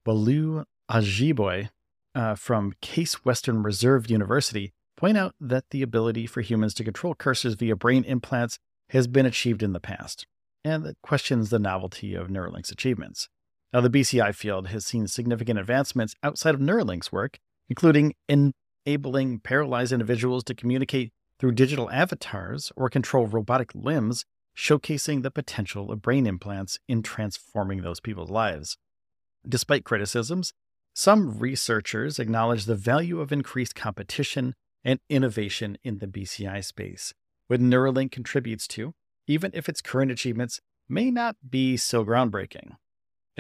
Bolu 0.07 0.65
Ajiboye 0.91 1.71
uh, 2.15 2.35
from 2.35 2.75
Case 2.83 3.25
Western 3.25 3.63
Reserve 3.63 4.11
University, 4.11 4.75
point 4.99 5.17
out 5.17 5.35
that 5.41 5.65
the 5.71 5.81
ability 5.81 6.27
for 6.27 6.43
humans 6.43 6.75
to 6.75 6.85
control 6.85 7.15
cursors 7.15 7.57
via 7.57 7.75
brain 7.75 8.05
implants 8.05 8.59
has 8.91 9.07
been 9.07 9.25
achieved 9.25 9.63
in 9.63 9.73
the 9.73 9.81
past, 9.81 10.27
and 10.63 10.85
that 10.85 11.01
questions 11.03 11.49
the 11.49 11.59
novelty 11.59 12.15
of 12.15 12.29
Neuralink's 12.29 12.71
achievements. 12.71 13.31
Now, 13.73 13.81
the 13.81 13.91
BCI 13.91 14.35
field 14.35 14.69
has 14.69 14.85
seen 14.85 15.07
significant 15.07 15.59
advancements 15.59 16.15
outside 16.23 16.55
of 16.55 16.61
Neuralink's 16.61 17.13
work, 17.13 17.39
including 17.69 18.15
enabling 18.29 19.41
paralyzed 19.41 19.93
individuals 19.93 20.43
to 20.45 20.55
communicate 20.55 21.13
through 21.39 21.53
digital 21.53 21.89
avatars 21.91 22.73
or 22.77 22.91
control 22.91 23.27
robotic 23.27 23.73
limbs, 23.75 24.25
showcasing 24.57 25.23
the 25.23 25.31
potential 25.31 25.93
of 25.93 26.03
brain 26.03 26.27
implants 26.27 26.79
in 26.89 27.03
transforming 27.03 27.83
those 27.83 28.01
people's 28.01 28.31
lives. 28.31 28.77
Despite 29.49 29.85
criticisms, 29.85 30.53
some 30.93 31.39
researchers 31.39 32.19
acknowledge 32.19 32.65
the 32.65 32.75
value 32.75 33.21
of 33.21 33.33
increased 33.33 33.77
competition 33.77 34.55
and 34.85 34.99
innovation 35.09 35.79
in 35.85 35.99
the 35.99 36.09
BCI 36.09 36.65
space, 36.65 37.15
what 37.47 37.61
Neuralink 37.61 38.11
contributes 38.11 38.67
to, 38.69 38.95
even 39.27 39.53
if 39.55 39.69
its 39.69 39.81
current 39.81 40.11
achievements 40.11 40.61
may 40.89 41.11
not 41.11 41.37
be 41.49 41.77
so 41.77 42.05
groundbreaking. 42.05 42.73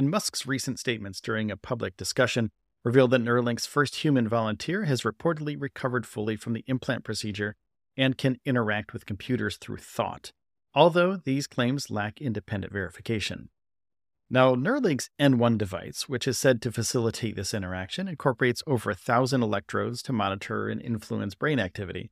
And 0.00 0.10
Musk's 0.10 0.46
recent 0.46 0.78
statements 0.78 1.20
during 1.20 1.50
a 1.50 1.58
public 1.58 1.94
discussion 1.94 2.52
revealed 2.84 3.10
that 3.10 3.20
Neuralink's 3.20 3.66
first 3.66 3.96
human 3.96 4.26
volunteer 4.26 4.84
has 4.86 5.02
reportedly 5.02 5.60
recovered 5.60 6.06
fully 6.06 6.36
from 6.36 6.54
the 6.54 6.64
implant 6.66 7.04
procedure 7.04 7.54
and 7.98 8.16
can 8.16 8.38
interact 8.46 8.94
with 8.94 9.04
computers 9.04 9.58
through 9.58 9.76
thought, 9.76 10.32
although 10.72 11.18
these 11.18 11.46
claims 11.46 11.90
lack 11.90 12.18
independent 12.18 12.72
verification. 12.72 13.50
Now, 14.30 14.54
Neuralink's 14.54 15.10
N1 15.20 15.58
device, 15.58 16.08
which 16.08 16.26
is 16.26 16.38
said 16.38 16.62
to 16.62 16.72
facilitate 16.72 17.36
this 17.36 17.52
interaction, 17.52 18.08
incorporates 18.08 18.62
over 18.66 18.90
a 18.90 18.94
thousand 18.94 19.42
electrodes 19.42 20.02
to 20.04 20.14
monitor 20.14 20.70
and 20.70 20.80
influence 20.80 21.34
brain 21.34 21.60
activity. 21.60 22.10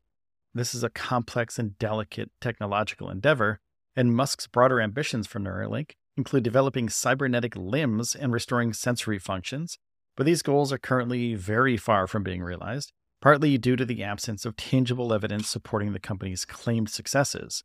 This 0.52 0.74
is 0.74 0.84
a 0.84 0.90
complex 0.90 1.58
and 1.58 1.78
delicate 1.78 2.32
technological 2.38 3.08
endeavor, 3.08 3.60
and 3.96 4.14
Musk's 4.14 4.46
broader 4.46 4.78
ambitions 4.78 5.26
for 5.26 5.40
Neuralink 5.40 5.92
include 6.18 6.42
developing 6.42 6.90
cybernetic 6.90 7.56
limbs 7.56 8.14
and 8.14 8.32
restoring 8.32 8.74
sensory 8.74 9.18
functions, 9.18 9.78
but 10.16 10.26
these 10.26 10.42
goals 10.42 10.72
are 10.72 10.78
currently 10.78 11.34
very 11.34 11.76
far 11.76 12.06
from 12.08 12.24
being 12.24 12.42
realized, 12.42 12.92
partly 13.22 13.56
due 13.56 13.76
to 13.76 13.84
the 13.84 14.02
absence 14.02 14.44
of 14.44 14.56
tangible 14.56 15.14
evidence 15.14 15.48
supporting 15.48 15.92
the 15.92 16.00
company's 16.00 16.44
claimed 16.44 16.90
successes. 16.90 17.62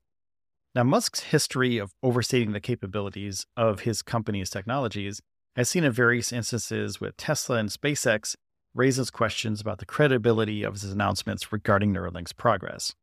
Now, 0.76 0.84
Musk's 0.84 1.22
history 1.22 1.80
of 1.80 1.92
overstating 2.02 2.52
the 2.52 2.60
capabilities 2.60 3.46
of 3.58 3.82
his 3.82 4.02
company's 4.02 4.50
technologies, 4.50 5.20
as 5.56 5.68
seen 5.70 5.84
in 5.84 5.92
various 5.92 6.32
instances 6.32 7.02
with 7.02 7.18
Tesla 7.18 7.58
and 7.58 7.70
SpaceX, 7.70 8.36
raises 8.76 9.12
questions 9.12 9.62
about 9.62 9.80
the 9.80 9.86
credibility 9.86 10.63
of 10.63 10.74
his 10.74 10.92
announcements 10.92 11.52
regarding 11.52 11.92
Neuralink's 11.92 12.34
progress. 12.34 12.94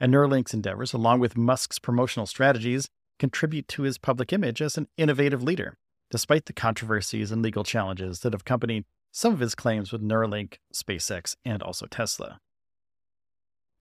And 0.00 0.12
Neuralink's 0.12 0.54
endeavors, 0.54 0.92
along 0.92 1.18
with 1.20 1.36
Musk's 1.36 1.78
promotional 1.78 2.26
strategies, 2.26 2.88
contribute 3.18 3.68
to 3.68 3.82
his 3.82 3.98
public 3.98 4.32
image 4.32 4.62
as 4.62 4.76
an 4.76 4.88
innovative 4.96 5.42
leader, 5.42 5.76
despite 6.10 6.46
the 6.46 6.52
controversies 6.52 7.30
and 7.30 7.42
legal 7.42 7.64
challenges 7.64 8.20
that 8.20 8.32
have 8.32 8.42
accompanied 8.42 8.84
some 9.10 9.32
of 9.32 9.40
his 9.40 9.54
claims 9.54 9.92
with 9.92 10.02
Neuralink, 10.02 10.58
SpaceX, 10.72 11.34
and 11.44 11.62
also 11.62 11.86
Tesla. 11.86 12.40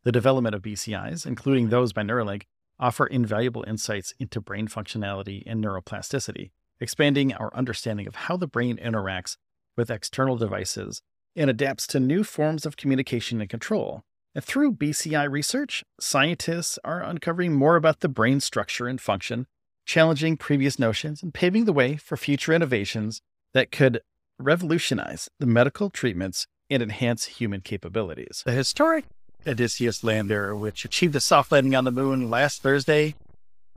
The 0.03 0.11
development 0.11 0.55
of 0.55 0.61
BCIs, 0.61 1.25
including 1.25 1.69
those 1.69 1.93
by 1.93 2.03
Neuralink, 2.03 2.43
offer 2.79 3.07
invaluable 3.07 3.65
insights 3.67 4.13
into 4.19 4.39
brain 4.39 4.67
functionality 4.67 5.43
and 5.45 5.63
neuroplasticity, 5.63 6.51
expanding 6.79 7.33
our 7.33 7.53
understanding 7.55 8.07
of 8.07 8.15
how 8.15 8.37
the 8.37 8.47
brain 8.47 8.77
interacts 8.77 9.37
with 9.75 9.91
external 9.91 10.37
devices 10.37 11.01
and 11.35 11.49
adapts 11.49 11.85
to 11.87 11.99
new 11.99 12.23
forms 12.23 12.65
of 12.65 12.77
communication 12.77 13.41
and 13.41 13.49
control. 13.49 14.03
And 14.37 14.45
through 14.45 14.73
BCI 14.73 15.31
research, 15.31 15.83
scientists 15.99 16.77
are 16.85 17.01
uncovering 17.01 17.53
more 17.53 17.75
about 17.75 18.01
the 18.01 18.07
brain 18.07 18.39
structure 18.39 18.87
and 18.87 19.01
function, 19.01 19.47
challenging 19.83 20.37
previous 20.37 20.77
notions 20.77 21.23
and 21.23 21.33
paving 21.33 21.65
the 21.65 21.73
way 21.73 21.95
for 21.95 22.17
future 22.17 22.53
innovations 22.53 23.19
that 23.55 23.71
could 23.71 23.99
revolutionize 24.37 25.27
the 25.39 25.47
medical 25.47 25.89
treatments 25.89 26.45
and 26.69 26.83
enhance 26.83 27.25
human 27.25 27.61
capabilities. 27.61 28.43
The 28.45 28.51
historic 28.51 29.05
Odysseus 29.47 30.03
lander, 30.03 30.55
which 30.55 30.85
achieved 30.85 31.15
a 31.15 31.19
soft 31.19 31.51
landing 31.51 31.73
on 31.73 31.85
the 31.85 31.91
moon 31.91 32.29
last 32.29 32.61
Thursday, 32.61 33.15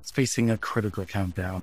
is 0.05 0.11
facing 0.11 0.51
a 0.51 0.59
critical 0.59 1.07
countdown. 1.07 1.63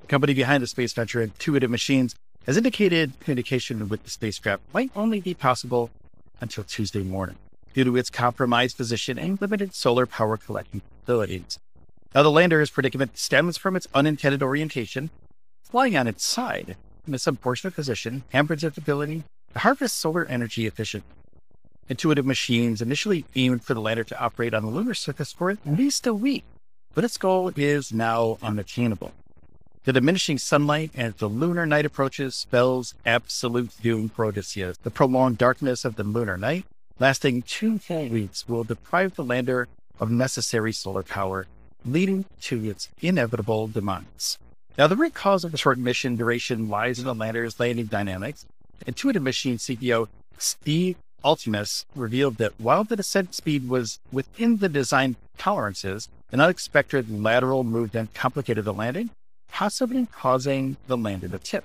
The 0.00 0.08
company 0.08 0.34
behind 0.34 0.64
the 0.64 0.66
space 0.66 0.92
venture, 0.92 1.22
Intuitive 1.22 1.70
Machines, 1.70 2.16
has 2.46 2.56
indicated 2.56 3.12
communication 3.20 3.88
with 3.88 4.02
the 4.02 4.10
spacecraft 4.10 4.64
might 4.74 4.90
only 4.96 5.20
be 5.20 5.32
possible 5.32 5.90
until 6.40 6.64
Tuesday 6.64 7.04
morning 7.04 7.36
due 7.74 7.84
to 7.84 7.96
its 7.96 8.10
compromised 8.10 8.76
position 8.76 9.18
and 9.18 9.40
limited 9.40 9.74
solar 9.74 10.06
power 10.06 10.36
collecting 10.36 10.80
capabilities. 10.80 11.58
Now, 12.14 12.22
the 12.22 12.30
lander's 12.30 12.70
predicament 12.70 13.16
stems 13.16 13.56
from 13.56 13.76
its 13.76 13.86
unintended 13.94 14.42
orientation, 14.42 15.10
flying 15.62 15.96
on 15.96 16.06
its 16.06 16.24
side 16.24 16.76
in 17.06 17.14
a 17.14 17.18
subordinate 17.18 17.74
position 17.74 18.22
hampers 18.32 18.62
its 18.62 18.76
ability 18.76 19.24
to 19.52 19.58
harvest 19.60 19.96
solar 19.96 20.24
energy 20.26 20.66
efficiently. 20.66 21.14
Intuitive 21.88 22.26
Machines 22.26 22.80
initially 22.80 23.24
aimed 23.34 23.64
for 23.64 23.74
the 23.74 23.80
lander 23.80 24.04
to 24.04 24.20
operate 24.20 24.54
on 24.54 24.62
the 24.62 24.70
lunar 24.70 24.94
surface 24.94 25.32
for 25.32 25.50
at 25.50 25.58
least 25.66 26.06
a 26.06 26.14
week, 26.14 26.44
but 26.94 27.04
its 27.04 27.16
goal 27.16 27.50
is 27.56 27.92
now 27.92 28.38
unattainable. 28.42 29.12
The 29.84 29.92
diminishing 29.92 30.38
sunlight 30.38 30.92
as 30.94 31.14
the 31.14 31.28
lunar 31.28 31.66
night 31.66 31.84
approaches 31.84 32.36
spells 32.36 32.94
absolute 33.04 33.72
doom 33.82 34.08
for 34.08 34.24
Odysseus. 34.24 34.76
The 34.76 34.90
prolonged 34.92 35.38
darkness 35.38 35.84
of 35.84 35.96
the 35.96 36.04
lunar 36.04 36.38
night, 36.38 36.66
lasting 37.02 37.42
two 37.42 37.80
full 37.80 38.06
weeks, 38.06 38.48
will 38.48 38.62
deprive 38.62 39.16
the 39.16 39.24
lander 39.24 39.66
of 39.98 40.08
necessary 40.08 40.72
solar 40.72 41.02
power, 41.02 41.48
leading 41.84 42.24
to 42.40 42.64
its 42.64 42.88
inevitable 43.00 43.66
demise. 43.66 44.38
Now, 44.78 44.86
the 44.86 44.94
root 44.94 45.12
cause 45.12 45.42
of 45.42 45.50
the 45.50 45.58
short 45.58 45.78
mission 45.78 46.14
duration 46.14 46.68
lies 46.68 47.00
in 47.00 47.04
the 47.04 47.14
lander's 47.14 47.58
landing 47.58 47.86
dynamics. 47.86 48.46
Intuitive 48.86 49.22
Machine 49.22 49.58
CEO 49.58 50.06
Steve 50.38 50.96
Altemus 51.24 51.84
revealed 51.96 52.36
that 52.36 52.52
while 52.58 52.84
the 52.84 52.94
descent 52.94 53.34
speed 53.34 53.68
was 53.68 53.98
within 54.12 54.58
the 54.58 54.68
design 54.68 55.16
tolerances, 55.36 56.08
an 56.30 56.40
unexpected 56.40 57.10
lateral 57.10 57.64
movement 57.64 58.14
complicated 58.14 58.64
the 58.64 58.72
landing, 58.72 59.10
possibly 59.50 60.06
causing 60.06 60.76
the 60.86 60.96
lander 60.96 61.26
to 61.26 61.38
tip. 61.40 61.64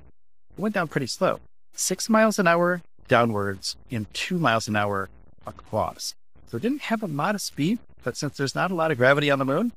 It 0.58 0.62
went 0.62 0.74
down 0.74 0.88
pretty 0.88 1.08
slow, 1.08 1.42
six 1.76 2.10
miles 2.10 2.40
an 2.40 2.48
hour 2.48 2.82
downwards 3.08 3.76
and 3.92 4.12
two 4.16 4.40
miles 4.40 4.68
an 4.68 4.76
hour 4.76 5.10
across. 5.48 6.14
So 6.48 6.58
it 6.58 6.62
didn't 6.62 6.84
have 6.84 7.02
a 7.02 7.08
lot 7.08 7.36
of 7.36 7.42
speed, 7.42 7.80
but 8.04 8.16
since 8.16 8.38
there's 8.38 8.56
not 8.56 8.72
a 8.72 8.76
lot 8.76 8.92
of 8.92 8.98
gravity 8.98 9.32
on 9.32 9.40
the 9.40 9.46
moon, 9.46 9.72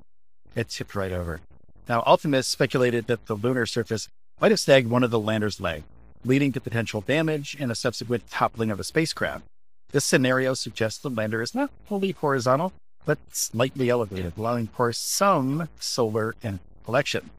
it 0.54 0.68
tipped 0.68 0.94
right 0.94 1.12
over. 1.12 1.40
Now, 1.88 2.02
Altemus 2.02 2.44
speculated 2.44 3.06
that 3.06 3.26
the 3.26 3.34
lunar 3.34 3.66
surface 3.66 4.08
might 4.40 4.52
have 4.52 4.60
snagged 4.60 4.88
one 4.88 5.02
of 5.02 5.10
the 5.10 5.18
lander's 5.18 5.60
legs, 5.60 5.84
leading 6.24 6.52
to 6.52 6.60
potential 6.60 7.00
damage 7.00 7.56
and 7.58 7.70
a 7.70 7.74
subsequent 7.74 8.30
toppling 8.30 8.70
of 8.70 8.78
the 8.78 8.84
spacecraft. 8.84 9.44
This 9.90 10.04
scenario 10.04 10.54
suggests 10.54 11.00
the 11.00 11.10
lander 11.10 11.42
is 11.42 11.54
not 11.54 11.70
fully 11.86 12.12
horizontal, 12.12 12.72
but 13.04 13.18
slightly 13.32 13.88
elevated, 13.88 14.34
allowing 14.36 14.68
for 14.68 14.92
some 14.92 15.68
solar 15.80 16.34
collection. 16.84 17.30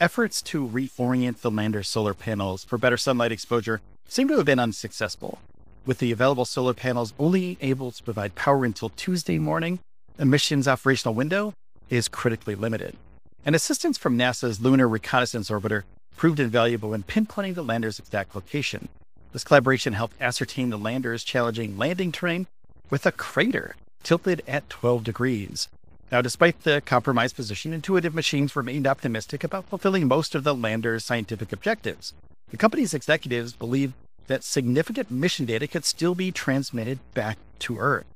Efforts 0.00 0.40
to 0.42 0.68
reorient 0.68 1.40
the 1.40 1.50
lander's 1.50 1.88
solar 1.88 2.14
panels 2.14 2.62
for 2.62 2.78
better 2.78 2.96
sunlight 2.96 3.32
exposure 3.32 3.80
seem 4.06 4.28
to 4.28 4.36
have 4.36 4.46
been 4.46 4.60
unsuccessful. 4.60 5.40
With 5.86 5.98
the 5.98 6.12
available 6.12 6.44
solar 6.44 6.74
panels 6.74 7.14
only 7.18 7.56
able 7.60 7.90
to 7.92 8.02
provide 8.02 8.34
power 8.34 8.64
until 8.64 8.90
Tuesday 8.90 9.38
morning, 9.38 9.78
the 10.16 10.24
mission's 10.24 10.68
operational 10.68 11.14
window 11.14 11.54
is 11.88 12.08
critically 12.08 12.54
limited. 12.54 12.96
And 13.44 13.54
assistance 13.54 13.96
from 13.96 14.18
NASA's 14.18 14.60
Lunar 14.60 14.88
Reconnaissance 14.88 15.50
Orbiter 15.50 15.84
proved 16.16 16.40
invaluable 16.40 16.92
in 16.92 17.04
pinpointing 17.04 17.54
the 17.54 17.62
lander's 17.62 17.98
exact 17.98 18.34
location, 18.34 18.88
this 19.32 19.44
collaboration 19.44 19.92
helped 19.92 20.20
ascertain 20.20 20.70
the 20.70 20.78
lander's 20.78 21.22
challenging 21.22 21.76
landing 21.76 22.12
terrain 22.12 22.46
with 22.88 23.04
a 23.04 23.12
crater 23.12 23.76
tilted 24.02 24.42
at 24.48 24.70
12 24.70 25.04
degrees. 25.04 25.68
Now, 26.10 26.22
despite 26.22 26.62
the 26.62 26.82
compromised 26.84 27.36
position, 27.36 27.74
Intuitive 27.74 28.14
Machines 28.14 28.56
remained 28.56 28.86
optimistic 28.86 29.44
about 29.44 29.66
fulfilling 29.66 30.08
most 30.08 30.34
of 30.34 30.44
the 30.44 30.54
lander's 30.54 31.04
scientific 31.04 31.52
objectives. 31.52 32.14
The 32.50 32.56
company's 32.56 32.94
executives 32.94 33.52
believe 33.52 33.92
that 34.28 34.44
significant 34.44 35.10
mission 35.10 35.44
data 35.44 35.66
could 35.66 35.84
still 35.84 36.14
be 36.14 36.30
transmitted 36.30 36.98
back 37.12 37.36
to 37.58 37.78
Earth. 37.78 38.06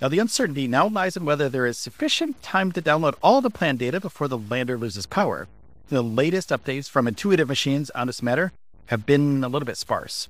Now, 0.00 0.08
the 0.08 0.18
uncertainty 0.18 0.68
now 0.68 0.88
lies 0.88 1.16
in 1.16 1.24
whether 1.24 1.48
there 1.48 1.66
is 1.66 1.78
sufficient 1.78 2.42
time 2.42 2.72
to 2.72 2.82
download 2.82 3.14
all 3.22 3.40
the 3.40 3.50
planned 3.50 3.78
data 3.78 4.00
before 4.00 4.28
the 4.28 4.38
lander 4.38 4.76
loses 4.76 5.06
power. 5.06 5.48
The 5.88 6.02
latest 6.02 6.50
updates 6.50 6.88
from 6.88 7.08
Intuitive 7.08 7.48
Machines 7.48 7.90
on 7.90 8.06
this 8.06 8.22
matter 8.22 8.52
have 8.86 9.06
been 9.06 9.42
a 9.42 9.48
little 9.48 9.66
bit 9.66 9.76
sparse, 9.76 10.28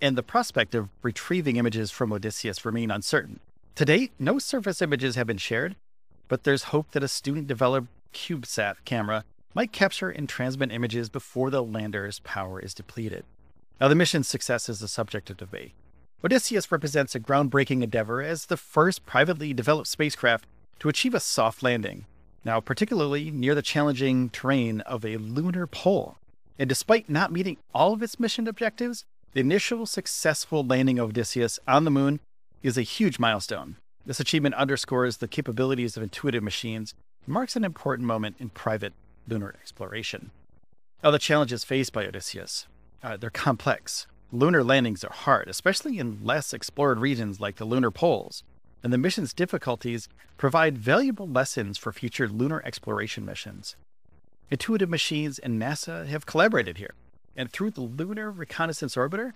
and 0.00 0.16
the 0.16 0.22
prospect 0.22 0.74
of 0.74 0.90
retrieving 1.02 1.56
images 1.56 1.90
from 1.90 2.12
Odysseus 2.12 2.64
remain 2.64 2.90
uncertain. 2.90 3.40
To 3.74 3.84
date, 3.84 4.12
no 4.18 4.38
surface 4.38 4.80
images 4.82 5.16
have 5.16 5.26
been 5.26 5.38
shared, 5.38 5.76
but 6.28 6.44
there's 6.44 6.64
hope 6.64 6.92
that 6.92 7.02
a 7.02 7.08
student 7.08 7.46
developed 7.46 7.88
CubeSat 8.12 8.76
camera 8.84 9.24
might 9.54 9.72
capture 9.72 10.10
and 10.10 10.28
transmit 10.28 10.70
images 10.70 11.08
before 11.08 11.50
the 11.50 11.62
lander's 11.62 12.20
power 12.20 12.60
is 12.60 12.74
depleted. 12.74 13.24
Now, 13.80 13.88
the 13.88 13.94
mission's 13.94 14.26
success 14.26 14.68
is 14.68 14.80
the 14.80 14.88
subject 14.88 15.30
of 15.30 15.36
debate. 15.36 15.72
Odysseus 16.24 16.72
represents 16.72 17.14
a 17.14 17.20
groundbreaking 17.20 17.82
endeavor 17.82 18.20
as 18.20 18.46
the 18.46 18.56
first 18.56 19.06
privately 19.06 19.54
developed 19.54 19.86
spacecraft 19.86 20.46
to 20.80 20.88
achieve 20.88 21.14
a 21.14 21.20
soft 21.20 21.62
landing, 21.62 22.06
now 22.44 22.58
particularly 22.58 23.30
near 23.30 23.54
the 23.54 23.62
challenging 23.62 24.30
terrain 24.30 24.80
of 24.80 25.04
a 25.04 25.16
lunar 25.16 25.68
pole. 25.68 26.16
And 26.58 26.68
despite 26.68 27.08
not 27.08 27.30
meeting 27.30 27.56
all 27.72 27.92
of 27.92 28.02
its 28.02 28.18
mission 28.18 28.48
objectives, 28.48 29.04
the 29.32 29.40
initial 29.40 29.86
successful 29.86 30.64
landing 30.64 30.98
of 30.98 31.10
Odysseus 31.10 31.60
on 31.68 31.84
the 31.84 31.90
moon 31.90 32.18
is 32.64 32.76
a 32.76 32.82
huge 32.82 33.20
milestone. 33.20 33.76
This 34.04 34.18
achievement 34.18 34.56
underscores 34.56 35.18
the 35.18 35.28
capabilities 35.28 35.96
of 35.96 36.02
intuitive 36.02 36.42
machines 36.42 36.94
and 37.24 37.32
marks 37.32 37.54
an 37.54 37.62
important 37.62 38.08
moment 38.08 38.36
in 38.40 38.48
private 38.48 38.94
lunar 39.28 39.54
exploration. 39.60 40.32
Now, 41.04 41.12
the 41.12 41.20
challenges 41.20 41.62
faced 41.62 41.92
by 41.92 42.06
Odysseus, 42.06 42.66
uh, 43.02 43.16
they're 43.16 43.30
complex. 43.30 44.06
Lunar 44.30 44.62
landings 44.62 45.04
are 45.04 45.12
hard, 45.12 45.48
especially 45.48 45.98
in 45.98 46.18
less 46.22 46.52
explored 46.52 46.98
regions 46.98 47.40
like 47.40 47.56
the 47.56 47.64
lunar 47.64 47.90
poles, 47.90 48.42
and 48.82 48.92
the 48.92 48.98
mission's 48.98 49.32
difficulties 49.32 50.08
provide 50.36 50.76
valuable 50.78 51.26
lessons 51.26 51.78
for 51.78 51.92
future 51.92 52.28
lunar 52.28 52.62
exploration 52.64 53.24
missions. 53.24 53.76
Intuitive 54.50 54.88
Machines 54.88 55.38
and 55.38 55.60
NASA 55.60 56.06
have 56.06 56.26
collaborated 56.26 56.78
here, 56.78 56.94
and 57.36 57.50
through 57.50 57.70
the 57.70 57.82
Lunar 57.82 58.30
Reconnaissance 58.30 58.96
Orbiter, 58.96 59.34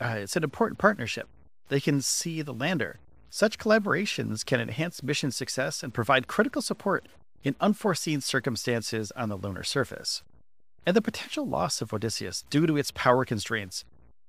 uh, 0.00 0.16
it's 0.18 0.36
an 0.36 0.44
important 0.44 0.78
partnership. 0.78 1.28
They 1.68 1.80
can 1.80 2.00
see 2.00 2.42
the 2.42 2.54
lander. 2.54 2.98
Such 3.30 3.58
collaborations 3.58 4.44
can 4.44 4.60
enhance 4.60 5.02
mission 5.02 5.30
success 5.30 5.82
and 5.82 5.94
provide 5.94 6.26
critical 6.26 6.62
support 6.62 7.06
in 7.44 7.54
unforeseen 7.60 8.20
circumstances 8.20 9.12
on 9.12 9.28
the 9.28 9.36
lunar 9.36 9.62
surface. 9.62 10.22
And 10.88 10.96
the 10.96 11.02
potential 11.02 11.46
loss 11.46 11.82
of 11.82 11.92
Odysseus 11.92 12.46
due 12.48 12.66
to 12.66 12.78
its 12.78 12.92
power 12.92 13.26
constraints 13.26 13.84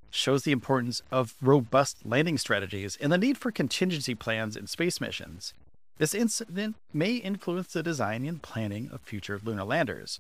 shows 0.10 0.44
the 0.44 0.52
importance 0.52 1.02
of 1.10 1.36
robust 1.42 2.06
landing 2.06 2.38
strategies 2.38 2.98
and 3.00 3.14
the 3.14 3.18
need 3.18 3.38
for 3.38 3.50
contingency 3.50 4.14
plans 4.14 4.58
in 4.58 4.68
space 4.68 5.00
missions. 5.00 5.54
This 6.00 6.14
incident 6.14 6.76
may 6.92 7.14
influence 7.14 7.72
the 7.72 7.82
design 7.82 8.26
and 8.26 8.42
planning 8.42 8.90
of 8.92 9.00
future 9.00 9.40
lunar 9.42 9.64
landers. 9.64 10.20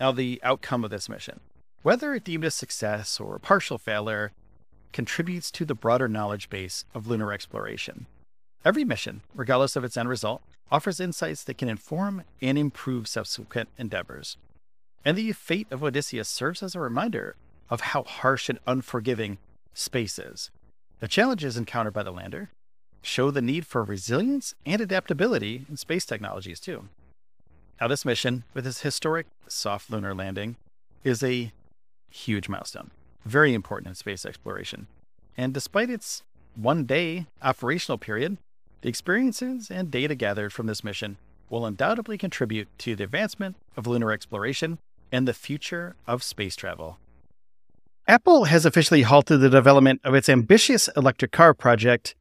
Now, 0.00 0.10
the 0.10 0.40
outcome 0.42 0.82
of 0.82 0.90
this 0.90 1.08
mission, 1.08 1.38
whether 1.82 2.12
it 2.12 2.24
deemed 2.24 2.44
a 2.44 2.50
success 2.50 3.20
or 3.20 3.36
a 3.36 3.40
partial 3.40 3.78
failure, 3.78 4.32
contributes 4.92 5.52
to 5.52 5.64
the 5.64 5.76
broader 5.76 6.08
knowledge 6.08 6.50
base 6.50 6.84
of 6.92 7.06
lunar 7.06 7.32
exploration. 7.32 8.06
Every 8.64 8.84
mission, 8.84 9.20
regardless 9.32 9.76
of 9.76 9.84
its 9.84 9.96
end 9.96 10.08
result, 10.08 10.42
offers 10.72 10.98
insights 10.98 11.44
that 11.44 11.56
can 11.56 11.68
inform 11.68 12.24
and 12.42 12.58
improve 12.58 13.06
subsequent 13.06 13.68
endeavors. 13.78 14.36
And 15.04 15.16
the 15.16 15.32
fate 15.32 15.66
of 15.70 15.82
Odysseus 15.82 16.28
serves 16.28 16.62
as 16.62 16.74
a 16.74 16.80
reminder 16.80 17.36
of 17.70 17.80
how 17.80 18.02
harsh 18.02 18.48
and 18.48 18.58
unforgiving 18.66 19.38
space 19.72 20.18
is. 20.18 20.50
The 21.00 21.08
challenges 21.08 21.56
encountered 21.56 21.94
by 21.94 22.02
the 22.02 22.10
lander 22.10 22.50
show 23.00 23.30
the 23.30 23.40
need 23.40 23.66
for 23.66 23.84
resilience 23.84 24.54
and 24.66 24.80
adaptability 24.80 25.64
in 25.68 25.76
space 25.76 26.04
technologies, 26.04 26.60
too. 26.60 26.88
Now, 27.80 27.86
this 27.86 28.04
mission, 28.04 28.42
with 28.54 28.66
its 28.66 28.80
historic 28.80 29.26
soft 29.46 29.88
lunar 29.90 30.14
landing, 30.14 30.56
is 31.04 31.22
a 31.22 31.52
huge 32.10 32.48
milestone 32.48 32.90
very 33.28 33.54
important 33.54 33.88
in 33.88 33.94
space 33.94 34.24
exploration. 34.24 34.86
And 35.36 35.54
despite 35.54 35.90
its 35.90 36.22
one 36.56 36.84
day 36.84 37.26
operational 37.42 37.98
period, 37.98 38.38
the 38.80 38.88
experiences 38.88 39.70
and 39.70 39.90
data 39.90 40.14
gathered 40.14 40.52
from 40.52 40.66
this 40.66 40.82
mission 40.82 41.18
will 41.50 41.66
undoubtedly 41.66 42.18
contribute 42.18 42.68
to 42.78 42.96
the 42.96 43.04
advancement 43.04 43.56
of 43.76 43.86
lunar 43.86 44.12
exploration 44.12 44.78
and 45.10 45.26
the 45.26 45.34
future 45.34 45.96
of 46.06 46.22
space 46.22 46.56
travel. 46.56 46.98
Apple 48.06 48.44
has 48.44 48.64
officially 48.64 49.02
halted 49.02 49.40
the 49.40 49.50
development 49.50 50.00
of 50.02 50.14
its 50.14 50.28
ambitious 50.28 50.88
electric 50.96 51.30
car 51.30 51.52
project. 51.52 52.14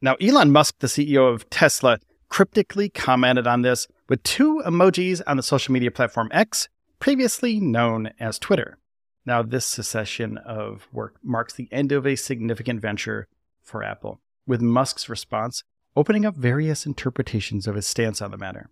Now, 0.00 0.14
Elon 0.14 0.50
Musk, 0.50 0.78
the 0.78 0.86
CEO 0.86 1.32
of 1.32 1.48
Tesla, 1.50 1.98
cryptically 2.28 2.88
commented 2.88 3.46
on 3.46 3.62
this 3.62 3.86
with 4.08 4.22
two 4.22 4.62
emojis 4.66 5.20
on 5.26 5.36
the 5.36 5.42
social 5.42 5.72
media 5.72 5.90
platform 5.90 6.28
X, 6.32 6.68
previously 6.98 7.60
known 7.60 8.10
as 8.18 8.38
Twitter. 8.38 8.78
Now, 9.26 9.42
this 9.42 9.66
secession 9.66 10.38
of 10.38 10.88
work 10.92 11.16
marks 11.22 11.54
the 11.54 11.68
end 11.70 11.92
of 11.92 12.06
a 12.06 12.16
significant 12.16 12.80
venture 12.80 13.28
for 13.62 13.82
Apple, 13.82 14.20
with 14.46 14.60
Musk's 14.60 15.08
response 15.08 15.62
opening 15.96 16.26
up 16.26 16.34
various 16.34 16.86
interpretations 16.86 17.66
of 17.66 17.76
his 17.76 17.86
stance 17.86 18.20
on 18.20 18.30
the 18.30 18.38
matter. 18.38 18.68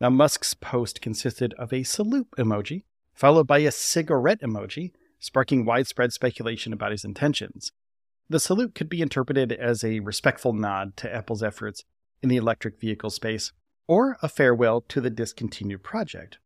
Now, 0.00 0.10
Musk's 0.10 0.54
post 0.54 1.00
consisted 1.00 1.54
of 1.54 1.72
a 1.72 1.82
salute 1.82 2.28
emoji, 2.36 2.82
followed 3.14 3.46
by 3.46 3.58
a 3.58 3.70
cigarette 3.70 4.40
emoji, 4.40 4.92
sparking 5.18 5.64
widespread 5.64 6.12
speculation 6.12 6.72
about 6.72 6.92
his 6.92 7.04
intentions. 7.04 7.72
The 8.28 8.40
salute 8.40 8.74
could 8.74 8.88
be 8.88 9.02
interpreted 9.02 9.52
as 9.52 9.84
a 9.84 10.00
respectful 10.00 10.52
nod 10.52 10.96
to 10.98 11.14
Apple's 11.14 11.42
efforts 11.42 11.84
in 12.22 12.28
the 12.28 12.36
electric 12.36 12.80
vehicle 12.80 13.10
space, 13.10 13.52
or 13.86 14.16
a 14.22 14.28
farewell 14.28 14.80
to 14.88 15.00
the 15.00 15.10
discontinued 15.10 15.82
project. 15.82 16.38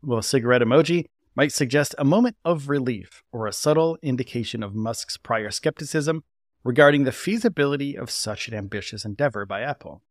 While 0.00 0.20
a 0.20 0.22
cigarette 0.22 0.62
emoji 0.62 1.06
might 1.34 1.52
suggest 1.52 1.94
a 1.98 2.04
moment 2.04 2.36
of 2.44 2.68
relief 2.68 3.22
or 3.32 3.46
a 3.46 3.52
subtle 3.52 3.98
indication 4.02 4.62
of 4.62 4.74
Musk's 4.74 5.16
prior 5.16 5.50
skepticism 5.50 6.24
regarding 6.64 7.04
the 7.04 7.12
feasibility 7.12 7.96
of 7.96 8.10
such 8.10 8.48
an 8.48 8.54
ambitious 8.54 9.04
endeavor 9.04 9.44
by 9.44 9.62
Apple. 9.62 10.02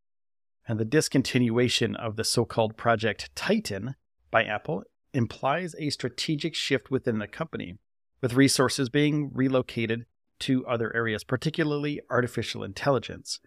And 0.68 0.80
the 0.80 0.86
discontinuation 0.86 1.96
of 1.96 2.16
the 2.16 2.24
so 2.24 2.46
called 2.46 2.78
Project 2.78 3.34
Titan 3.36 3.96
by 4.30 4.44
Apple 4.44 4.84
implies 5.14 5.76
a 5.78 5.90
strategic 5.90 6.56
shift 6.56 6.90
within 6.92 7.20
the 7.20 7.28
company, 7.28 7.78
with 8.22 8.34
resources 8.34 8.90
being 8.90 9.32
relocated 9.34 10.06
to 10.40 10.66
other 10.66 10.96
areas, 10.96 11.24
particularly 11.24 12.02
artificial 12.10 12.64
intelligence. 12.64 13.40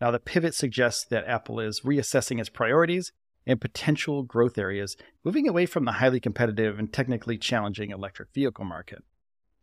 Now, 0.00 0.10
the 0.10 0.18
pivot 0.18 0.54
suggests 0.54 1.04
that 1.04 1.26
Apple 1.26 1.60
is 1.60 1.80
reassessing 1.80 2.40
its 2.40 2.48
priorities 2.48 3.12
and 3.46 3.60
potential 3.60 4.22
growth 4.22 4.58
areas, 4.58 4.96
moving 5.24 5.48
away 5.48 5.66
from 5.66 5.84
the 5.84 5.92
highly 5.92 6.20
competitive 6.20 6.78
and 6.78 6.92
technically 6.92 7.38
challenging 7.38 7.90
electric 7.90 8.32
vehicle 8.32 8.64
market. 8.64 9.02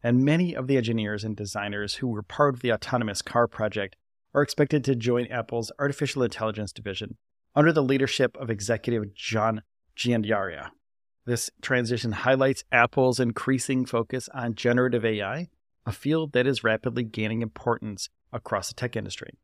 And 0.03 0.23
many 0.23 0.55
of 0.55 0.67
the 0.67 0.77
engineers 0.77 1.23
and 1.23 1.35
designers 1.35 1.95
who 1.95 2.07
were 2.07 2.21
part 2.21 2.53
of 2.53 2.61
the 2.61 2.71
autonomous 2.71 3.21
car 3.21 3.47
project 3.47 3.95
are 4.33 4.41
expected 4.41 4.83
to 4.83 4.95
join 4.95 5.27
Apple's 5.27 5.71
artificial 5.79 6.21
intelligence 6.21 6.71
division 6.71 7.17
under 7.55 7.71
the 7.71 7.83
leadership 7.83 8.37
of 8.37 8.49
executive 8.49 9.15
John 9.15 9.63
Giannandrea. 9.97 10.69
This 11.27 11.49
transition 11.61 12.13
highlights 12.13 12.63
Apple's 12.71 13.19
increasing 13.19 13.85
focus 13.85 14.29
on 14.33 14.55
generative 14.55 15.03
AI, 15.03 15.49
a 15.85 15.91
field 15.91 16.31
that 16.31 16.47
is 16.47 16.63
rapidly 16.63 17.03
gaining 17.03 17.41
importance 17.41 18.07
across 18.31 18.69
the 18.69 18.75
tech 18.75 18.95
industry. 18.95 19.37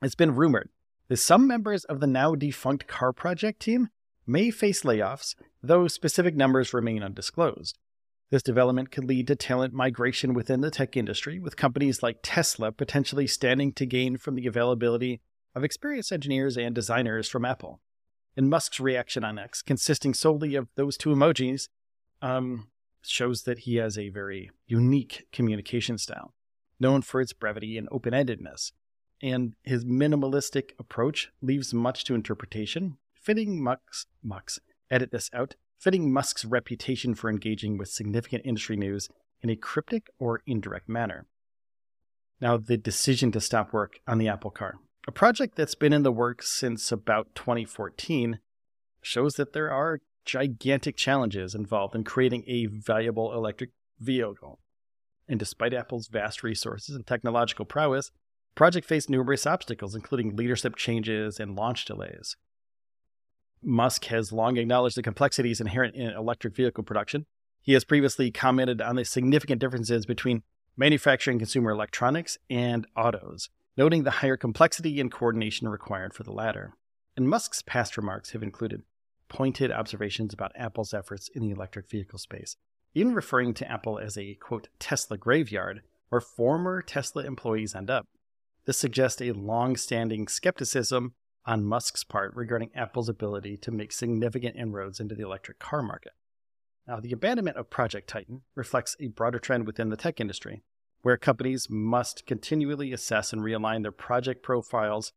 It's 0.00 0.14
been 0.14 0.34
rumored 0.34 0.70
that 1.08 1.18
some 1.18 1.46
members 1.46 1.84
of 1.84 2.00
the 2.00 2.06
now 2.06 2.34
defunct 2.34 2.86
car 2.86 3.12
project 3.12 3.60
team 3.60 3.90
may 4.26 4.50
face 4.50 4.84
layoffs, 4.84 5.34
though 5.62 5.86
specific 5.86 6.34
numbers 6.34 6.72
remain 6.72 7.02
undisclosed. 7.02 7.76
This 8.30 8.42
development 8.42 8.90
could 8.90 9.04
lead 9.04 9.26
to 9.26 9.36
talent 9.36 9.74
migration 9.74 10.32
within 10.32 10.62
the 10.62 10.70
tech 10.70 10.96
industry, 10.96 11.38
with 11.38 11.58
companies 11.58 12.02
like 12.02 12.20
Tesla 12.22 12.72
potentially 12.72 13.26
standing 13.26 13.70
to 13.74 13.84
gain 13.84 14.16
from 14.16 14.34
the 14.34 14.46
availability 14.46 15.20
of 15.54 15.62
experienced 15.62 16.10
engineers 16.10 16.56
and 16.56 16.74
designers 16.74 17.28
from 17.28 17.44
Apple. 17.44 17.82
And 18.36 18.50
Musk's 18.50 18.78
reaction 18.78 19.24
on 19.24 19.38
X, 19.38 19.62
consisting 19.62 20.12
solely 20.12 20.54
of 20.54 20.68
those 20.74 20.96
two 20.96 21.10
emojis, 21.10 21.68
um, 22.20 22.68
shows 23.02 23.42
that 23.42 23.60
he 23.60 23.76
has 23.76 23.96
a 23.96 24.10
very 24.10 24.50
unique 24.66 25.26
communication 25.32 25.96
style, 25.96 26.34
known 26.78 27.02
for 27.02 27.20
its 27.20 27.32
brevity 27.32 27.78
and 27.78 27.88
open 27.90 28.12
endedness 28.12 28.72
and 29.22 29.54
his 29.62 29.84
minimalistic 29.84 30.70
approach 30.78 31.30
leaves 31.40 31.72
much 31.72 32.04
to 32.04 32.14
interpretation, 32.14 32.98
fitting 33.14 33.62
Musk's, 33.62 34.06
Musk's 34.22 34.58
edit 34.90 35.10
this 35.10 35.30
out, 35.32 35.54
fitting 35.78 36.12
Musk's 36.12 36.44
reputation 36.44 37.14
for 37.14 37.30
engaging 37.30 37.78
with 37.78 37.88
significant 37.88 38.42
industry 38.44 38.76
news 38.76 39.08
in 39.42 39.50
a 39.50 39.56
cryptic 39.56 40.08
or 40.18 40.42
indirect 40.46 40.88
manner. 40.88 41.26
Now, 42.40 42.56
the 42.56 42.76
decision 42.76 43.32
to 43.32 43.40
stop 43.40 43.72
work 43.72 44.00
on 44.06 44.18
the 44.18 44.28
Apple 44.28 44.50
car, 44.50 44.74
a 45.06 45.12
project 45.12 45.56
that's 45.56 45.74
been 45.74 45.92
in 45.92 46.02
the 46.02 46.12
works 46.12 46.50
since 46.50 46.90
about 46.90 47.34
2014, 47.34 48.40
shows 49.00 49.34
that 49.34 49.52
there 49.52 49.70
are 49.70 50.00
gigantic 50.24 50.96
challenges 50.96 51.54
involved 51.54 51.94
in 51.94 52.02
creating 52.02 52.42
a 52.46 52.66
valuable 52.66 53.32
electric 53.32 53.70
vehicle. 54.00 54.58
And 55.28 55.38
despite 55.38 55.72
Apple's 55.72 56.08
vast 56.08 56.42
resources 56.42 56.96
and 56.96 57.06
technological 57.06 57.64
prowess, 57.64 58.08
the 58.08 58.56
project 58.56 58.86
faced 58.86 59.08
numerous 59.08 59.46
obstacles, 59.46 59.94
including 59.94 60.34
leadership 60.34 60.76
changes 60.76 61.38
and 61.38 61.54
launch 61.54 61.84
delays. 61.84 62.36
Musk 63.62 64.06
has 64.06 64.32
long 64.32 64.56
acknowledged 64.56 64.96
the 64.96 65.02
complexities 65.02 65.60
inherent 65.60 65.94
in 65.94 66.10
electric 66.10 66.54
vehicle 66.54 66.84
production. 66.84 67.26
He 67.62 67.72
has 67.72 67.84
previously 67.84 68.30
commented 68.30 68.80
on 68.80 68.96
the 68.96 69.04
significant 69.04 69.60
differences 69.60 70.06
between 70.06 70.42
manufacturing 70.76 71.38
consumer 71.38 71.70
electronics 71.70 72.38
and 72.50 72.86
autos, 72.96 73.48
noting 73.76 74.04
the 74.04 74.10
higher 74.10 74.36
complexity 74.36 75.00
and 75.00 75.12
coordination 75.12 75.68
required 75.68 76.14
for 76.14 76.22
the 76.22 76.32
latter. 76.32 76.74
And 77.16 77.28
Musk's 77.28 77.62
past 77.62 77.96
remarks 77.96 78.30
have 78.30 78.42
included 78.42 78.82
pointed 79.28 79.72
observations 79.72 80.32
about 80.32 80.52
Apple's 80.54 80.94
efforts 80.94 81.28
in 81.34 81.42
the 81.42 81.50
electric 81.50 81.90
vehicle 81.90 82.18
space, 82.18 82.56
even 82.94 83.14
referring 83.14 83.54
to 83.54 83.70
Apple 83.70 83.98
as 83.98 84.16
a 84.16 84.34
quote 84.34 84.68
Tesla 84.78 85.16
graveyard 85.16 85.82
where 86.08 86.20
former 86.20 86.82
Tesla 86.82 87.24
employees 87.24 87.74
end 87.74 87.90
up. 87.90 88.06
This 88.64 88.78
suggests 88.78 89.20
a 89.20 89.32
long 89.32 89.76
standing 89.76 90.28
skepticism 90.28 91.14
on 91.44 91.64
Musk's 91.64 92.04
part 92.04 92.34
regarding 92.34 92.70
Apple's 92.74 93.08
ability 93.08 93.56
to 93.58 93.70
make 93.70 93.92
significant 93.92 94.56
inroads 94.56 95.00
into 95.00 95.14
the 95.14 95.24
electric 95.24 95.58
car 95.58 95.82
market. 95.82 96.12
Now, 96.86 97.00
the 97.00 97.12
abandonment 97.12 97.56
of 97.56 97.70
Project 97.70 98.08
Titan 98.08 98.42
reflects 98.54 98.96
a 99.00 99.08
broader 99.08 99.38
trend 99.38 99.66
within 99.66 99.88
the 99.88 99.96
tech 99.96 100.20
industry, 100.20 100.62
where 101.06 101.16
companies 101.16 101.68
must 101.70 102.26
continually 102.26 102.92
assess 102.92 103.32
and 103.32 103.40
realign 103.40 103.82
their 103.82 103.92
project 103.92 104.42
profiles 104.42 105.12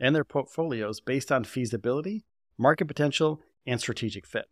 and 0.00 0.16
their 0.16 0.24
portfolios 0.24 1.02
based 1.02 1.30
on 1.30 1.44
feasibility, 1.44 2.24
market 2.56 2.86
potential, 2.86 3.42
and 3.66 3.78
strategic 3.78 4.26
fit. 4.26 4.46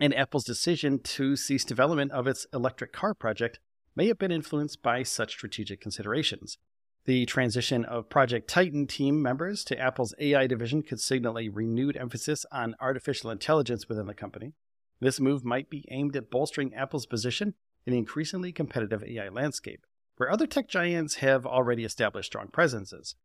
And 0.00 0.12
Apple's 0.12 0.42
decision 0.42 0.98
to 1.04 1.36
cease 1.36 1.64
development 1.64 2.10
of 2.10 2.26
its 2.26 2.48
electric 2.52 2.92
car 2.92 3.14
project 3.14 3.60
may 3.94 4.08
have 4.08 4.18
been 4.18 4.32
influenced 4.32 4.82
by 4.82 5.04
such 5.04 5.34
strategic 5.34 5.80
considerations. 5.80 6.58
The 7.04 7.24
transition 7.24 7.84
of 7.84 8.10
Project 8.10 8.50
Titan 8.50 8.88
team 8.88 9.22
members 9.22 9.62
to 9.66 9.78
Apple's 9.78 10.16
AI 10.18 10.48
division 10.48 10.82
could 10.82 11.00
signal 11.00 11.38
a 11.38 11.48
renewed 11.48 11.96
emphasis 11.96 12.44
on 12.50 12.74
artificial 12.80 13.30
intelligence 13.30 13.88
within 13.88 14.08
the 14.08 14.14
company. 14.14 14.54
This 14.98 15.20
move 15.20 15.44
might 15.44 15.70
be 15.70 15.84
aimed 15.92 16.16
at 16.16 16.28
bolstering 16.28 16.74
Apple's 16.74 17.06
position 17.06 17.54
in 17.86 17.92
the 17.92 17.98
increasingly 17.98 18.50
competitive 18.50 19.04
AI 19.04 19.28
landscape, 19.28 19.86
where 20.22 20.30
other 20.30 20.46
tech 20.46 20.68
giants 20.68 21.16
have 21.16 21.44
already 21.44 21.82
established 21.82 22.28
strong 22.28 22.46
presences. 22.46 23.16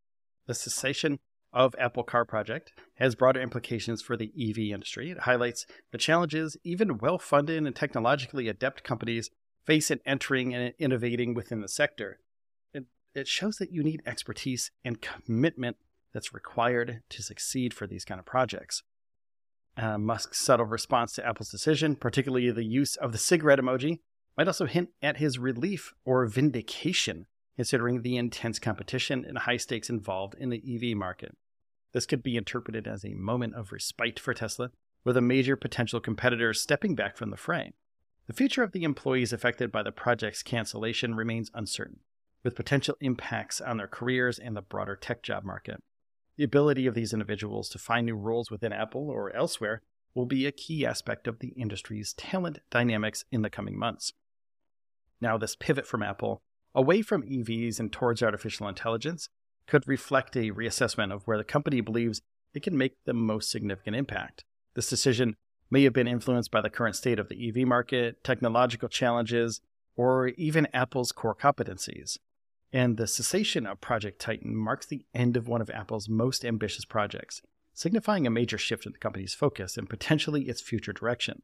The 0.48 0.56
cessation 0.56 1.20
of 1.54 1.76
Apple 1.78 2.02
Car 2.02 2.26
Project 2.26 2.72
has 2.96 3.14
broader 3.14 3.40
implications 3.40 4.02
for 4.02 4.18
the 4.18 4.32
EV 4.36 4.74
industry. 4.74 5.12
It 5.12 5.20
highlights 5.20 5.68
the 5.92 6.00
challenges 6.00 6.58
even 6.64 6.98
well 6.98 7.20
funded 7.20 7.64
and 7.64 7.76
technologically 7.76 8.48
adept 8.48 8.84
companies 8.84 9.30
face 9.64 9.92
in 9.92 10.00
entering 10.08 10.56
and 10.56 10.74
innovating 10.80 11.36
within 11.36 11.62
the 11.62 11.68
sector. 11.68 12.18
It, 12.74 12.86
it 13.14 13.28
shows 13.28 13.58
that 13.58 13.72
you 13.72 13.84
need 13.84 14.02
expertise 14.04 14.72
and 14.84 15.00
commitment 15.00 15.78
that's 16.16 16.34
required 16.34 17.04
to 17.10 17.22
succeed 17.22 17.76
for 17.76 17.86
these 17.86 18.06
kind 18.06 18.20
of 18.20 18.26
projects. 18.26 18.82
Uh, 19.78 20.00
Musk's 20.00 20.40
subtle 20.40 20.66
response 20.66 21.14
to 21.14 21.28
Apple's 21.28 21.52
decision, 21.52 21.96
particularly 21.96 22.50
the 22.50 22.66
use 22.66 22.96
of 22.96 23.12
the 23.12 23.20
cigarette 23.20 23.60
emoji, 23.60 24.00
might 24.38 24.48
also 24.48 24.66
hint 24.66 24.90
at 25.02 25.18
his 25.18 25.40
relief 25.40 25.94
or 26.06 26.26
vindication 26.28 27.26
considering 27.58 28.04
the 28.04 28.16
intense 28.16 28.60
competition 28.60 29.26
and 29.28 29.40
high 29.40 29.58
stakes 29.58 29.90
involved 29.90 30.36
in 30.36 30.52
the 30.52 30.62
EV 30.64 30.96
market. 30.96 31.36
This 31.92 32.06
could 32.06 32.22
be 32.22 32.38
interpreted 32.38 32.88
as 32.88 33.04
a 33.04 33.16
moment 33.16 33.56
of 33.56 33.72
respite 33.72 34.20
for 34.20 34.34
Tesla, 34.34 34.70
with 35.04 35.18
a 35.18 35.22
major 35.22 35.56
potential 35.56 36.00
competitor 36.00 36.54
stepping 36.54 36.94
back 36.94 37.18
from 37.18 37.32
the 37.32 37.38
fray. 37.38 37.74
The 38.28 38.34
future 38.34 38.62
of 38.62 38.74
the 38.74 38.84
employees 38.84 39.34
affected 39.34 39.72
by 39.72 39.82
the 39.82 39.92
project's 39.92 40.44
cancellation 40.44 41.16
remains 41.16 41.50
uncertain, 41.56 42.02
with 42.44 42.56
potential 42.56 42.96
impacts 43.02 43.60
on 43.60 43.78
their 43.78 43.88
careers 43.88 44.38
and 44.38 44.56
the 44.56 44.62
broader 44.62 44.96
tech 44.96 45.24
job 45.24 45.44
market. 45.44 45.82
The 46.36 46.44
ability 46.44 46.86
of 46.86 46.94
these 46.94 47.14
individuals 47.14 47.70
to 47.70 47.80
find 47.80 48.06
new 48.06 48.16
roles 48.16 48.52
within 48.52 48.72
Apple 48.72 49.10
or 49.10 49.36
elsewhere 49.36 49.82
will 50.14 50.28
be 50.28 50.46
a 50.46 50.52
key 50.52 50.86
aspect 50.86 51.26
of 51.26 51.40
the 51.40 51.54
industry's 51.58 52.14
talent 52.14 52.60
dynamics 52.70 53.26
in 53.32 53.42
the 53.42 53.50
coming 53.50 53.80
months. 53.80 54.14
Now, 55.20 55.38
this 55.38 55.56
pivot 55.56 55.88
from 55.88 56.04
Apple 56.04 56.42
away 56.76 57.02
from 57.02 57.24
EVs 57.24 57.80
and 57.80 57.92
towards 57.92 58.22
artificial 58.22 58.68
intelligence 58.68 59.30
could 59.66 59.88
reflect 59.88 60.36
a 60.36 60.52
reassessment 60.52 61.14
of 61.14 61.24
where 61.24 61.38
the 61.38 61.44
company 61.44 61.82
believes 61.82 62.22
it 62.54 62.64
can 62.64 62.78
make 62.78 62.96
the 63.06 63.14
most 63.14 63.50
significant 63.50 63.96
impact. 63.96 64.44
This 64.76 64.90
decision 64.90 65.36
may 65.70 65.84
have 65.84 65.94
been 65.94 66.08
influenced 66.08 66.52
by 66.52 66.62
the 66.62 66.70
current 66.70 66.96
state 66.96 67.20
of 67.20 67.30
the 67.30 67.50
EV 67.50 67.68
market, 67.68 68.24
technological 68.24 68.88
challenges, 68.88 69.60
or 69.96 70.28
even 70.30 70.68
Apple's 70.74 71.12
core 71.12 71.36
competencies. 71.36 72.18
And 72.72 72.98
the 72.98 73.08
cessation 73.08 73.66
of 73.66 73.82
Project 73.82 74.20
Titan 74.20 74.56
marks 74.56 74.86
the 74.86 75.06
end 75.14 75.36
of 75.36 75.48
one 75.48 75.62
of 75.62 75.70
Apple's 75.70 76.08
most 76.08 76.46
ambitious 76.46 76.86
projects, 76.86 77.42
signifying 77.74 78.28
a 78.28 78.32
major 78.32 78.58
shift 78.58 78.86
in 78.86 78.92
the 78.92 78.98
company's 78.98 79.34
focus 79.34 79.78
and 79.78 79.90
potentially 79.90 80.44
its 80.44 80.62
future 80.62 80.94
direction. 80.94 81.42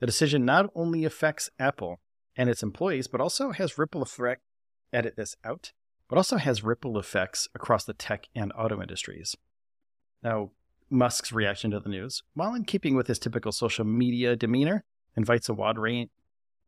The 0.00 0.06
decision 0.06 0.44
not 0.44 0.70
only 0.74 1.04
affects 1.04 1.50
Apple 1.58 2.00
and 2.36 2.48
its 2.48 2.62
employees, 2.62 3.06
but 3.06 3.20
also 3.20 3.52
has 3.52 3.78
ripple 3.78 4.02
effect 4.02 4.42
edit 4.92 5.16
this 5.16 5.36
out, 5.44 5.72
but 6.08 6.16
also 6.16 6.36
has 6.36 6.62
ripple 6.62 6.98
effects 6.98 7.48
across 7.54 7.84
the 7.84 7.94
tech 7.94 8.28
and 8.34 8.52
auto 8.56 8.80
industries. 8.80 9.36
Now, 10.22 10.50
Musk's 10.90 11.32
reaction 11.32 11.70
to 11.70 11.80
the 11.80 11.88
news, 11.88 12.22
while 12.34 12.54
in 12.54 12.64
keeping 12.64 12.94
with 12.94 13.06
his 13.06 13.18
typical 13.18 13.52
social 13.52 13.84
media 13.84 14.36
demeanor, 14.36 14.84
invites 15.16 15.48
a 15.48 15.54
wide 15.54 15.78
range 15.78 16.10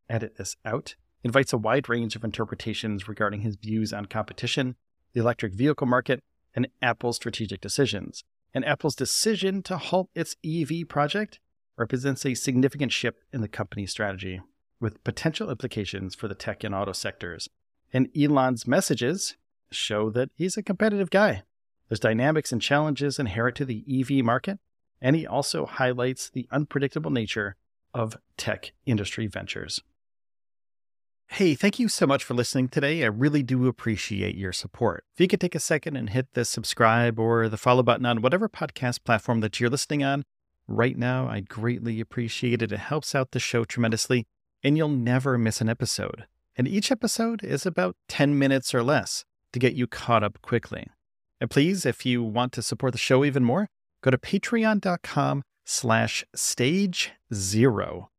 edit 0.08 0.36
this 0.36 0.56
out, 0.64 0.96
invites 1.22 1.52
a 1.52 1.58
wide 1.58 1.88
range 1.88 2.16
of 2.16 2.24
interpretations 2.24 3.08
regarding 3.08 3.40
his 3.40 3.56
views 3.56 3.92
on 3.92 4.06
competition, 4.06 4.76
the 5.12 5.20
electric 5.20 5.54
vehicle 5.54 5.86
market, 5.86 6.20
and 6.54 6.68
Apple's 6.82 7.16
strategic 7.16 7.60
decisions. 7.60 8.22
And 8.52 8.64
Apple's 8.64 8.94
decision 8.94 9.62
to 9.64 9.78
halt 9.78 10.08
its 10.14 10.36
EV 10.44 10.88
project 10.88 11.40
represents 11.76 12.24
a 12.24 12.34
significant 12.34 12.92
shift 12.92 13.18
in 13.32 13.40
the 13.40 13.48
company's 13.48 13.90
strategy, 13.90 14.40
with 14.80 15.02
potential 15.04 15.50
implications 15.50 16.14
for 16.14 16.28
the 16.28 16.34
tech 16.34 16.64
and 16.64 16.74
auto 16.74 16.92
sectors 16.92 17.48
and 17.94 18.08
Elon's 18.16 18.66
messages 18.66 19.36
show 19.70 20.10
that 20.10 20.30
he's 20.34 20.56
a 20.56 20.62
competitive 20.62 21.10
guy. 21.10 21.44
There's 21.88 22.00
dynamics 22.00 22.50
and 22.50 22.60
challenges 22.60 23.18
inherent 23.18 23.56
to 23.56 23.64
the 23.64 23.84
EV 23.88 24.24
market, 24.24 24.58
and 25.00 25.14
he 25.14 25.26
also 25.26 25.64
highlights 25.64 26.28
the 26.28 26.48
unpredictable 26.50 27.12
nature 27.12 27.56
of 27.94 28.16
tech 28.36 28.72
industry 28.84 29.28
ventures. 29.28 29.80
Hey, 31.28 31.54
thank 31.54 31.78
you 31.78 31.88
so 31.88 32.06
much 32.06 32.24
for 32.24 32.34
listening 32.34 32.68
today. 32.68 33.02
I 33.02 33.06
really 33.06 33.42
do 33.42 33.66
appreciate 33.66 34.36
your 34.36 34.52
support. 34.52 35.04
If 35.14 35.20
you 35.20 35.28
could 35.28 35.40
take 35.40 35.54
a 35.54 35.60
second 35.60 35.96
and 35.96 36.10
hit 36.10 36.34
the 36.34 36.44
subscribe 36.44 37.18
or 37.18 37.48
the 37.48 37.56
follow 37.56 37.82
button 37.82 38.06
on 38.06 38.22
whatever 38.22 38.48
podcast 38.48 39.04
platform 39.04 39.40
that 39.40 39.58
you're 39.58 39.70
listening 39.70 40.04
on 40.04 40.24
right 40.66 40.98
now, 40.98 41.28
I'd 41.28 41.48
greatly 41.48 42.00
appreciate 42.00 42.60
it. 42.60 42.72
It 42.72 42.78
helps 42.78 43.14
out 43.14 43.30
the 43.30 43.40
show 43.40 43.64
tremendously, 43.64 44.26
and 44.64 44.76
you'll 44.76 44.88
never 44.88 45.38
miss 45.38 45.60
an 45.60 45.68
episode 45.68 46.24
and 46.56 46.68
each 46.68 46.92
episode 46.92 47.42
is 47.42 47.66
about 47.66 47.96
10 48.08 48.38
minutes 48.38 48.74
or 48.74 48.82
less 48.82 49.24
to 49.52 49.58
get 49.58 49.74
you 49.74 49.86
caught 49.86 50.22
up 50.22 50.40
quickly. 50.42 50.86
And 51.40 51.50
please, 51.50 51.84
if 51.84 52.06
you 52.06 52.22
want 52.22 52.52
to 52.52 52.62
support 52.62 52.92
the 52.92 52.98
show 52.98 53.24
even 53.24 53.44
more, 53.44 53.68
go 54.02 54.10
to 54.10 54.18
patreon.com 54.18 55.42
slash 55.64 56.24
stage 56.34 57.12
zero. 57.32 58.10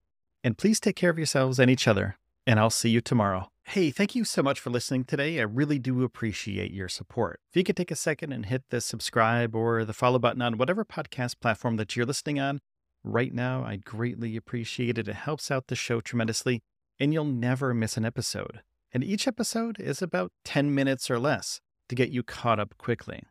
And 0.44 0.58
please 0.58 0.80
take 0.80 0.96
care 0.96 1.10
of 1.10 1.18
yourselves 1.18 1.60
and 1.60 1.72
each 1.72 1.88
other, 1.88 2.18
and 2.46 2.60
I'll 2.60 2.70
see 2.70 2.90
you 2.90 3.02
tomorrow. 3.02 3.50
Hey, 3.70 3.90
thank 3.90 4.14
you 4.14 4.26
so 4.26 4.44
much 4.44 4.60
for 4.60 4.70
listening 4.70 5.06
today. 5.06 5.40
I 5.40 5.44
really 5.44 5.80
do 5.80 6.04
appreciate 6.04 6.72
your 6.72 6.90
support. 6.90 7.40
If 7.50 7.58
you 7.58 7.64
could 7.64 7.78
take 7.78 7.90
a 7.90 7.96
second 7.96 8.32
and 8.32 8.46
hit 8.46 8.64
the 8.70 8.80
subscribe 8.80 9.56
or 9.56 9.86
the 9.86 9.94
follow 9.94 10.20
button 10.20 10.42
on 10.42 10.58
whatever 10.58 10.86
podcast 10.86 11.40
platform 11.40 11.78
that 11.78 11.96
you're 11.96 12.06
listening 12.06 12.40
on 12.40 12.60
right 13.06 13.34
now, 13.34 13.64
I'd 13.64 13.86
greatly 13.86 14.36
appreciate 14.36 14.98
it. 14.98 15.08
It 15.08 15.16
helps 15.16 15.52
out 15.52 15.68
the 15.68 15.76
show 15.76 16.02
tremendously 16.02 16.62
and 17.00 17.14
you'll 17.14 17.26
never 17.26 17.74
miss 17.74 17.98
an 17.98 18.06
episode. 18.06 18.62
And 18.92 19.04
each 19.04 19.28
episode 19.28 19.80
is 19.80 20.02
about 20.02 20.32
10 20.46 20.74
minutes 20.74 21.12
or 21.12 21.20
less 21.20 21.60
to 21.90 21.96
get 21.96 22.10
you 22.10 22.24
caught 22.24 22.60
up 22.60 22.78
quickly. 22.78 23.24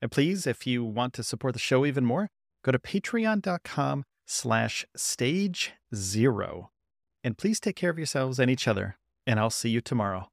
And 0.00 0.10
please, 0.10 0.46
if 0.46 0.66
you 0.66 0.82
want 0.84 1.12
to 1.14 1.22
support 1.22 1.52
the 1.52 1.60
show 1.60 1.84
even 1.84 2.04
more, 2.04 2.30
go 2.64 2.72
to 2.72 2.78
patreon.com 2.78 4.04
slash 4.26 4.86
stage 4.96 5.72
zero. 5.94 6.70
And 7.22 7.36
please 7.36 7.60
take 7.60 7.76
care 7.76 7.90
of 7.90 7.98
yourselves 7.98 8.38
and 8.38 8.50
each 8.50 8.66
other, 8.66 8.96
and 9.26 9.38
I'll 9.38 9.50
see 9.50 9.68
you 9.68 9.82
tomorrow. 9.82 10.30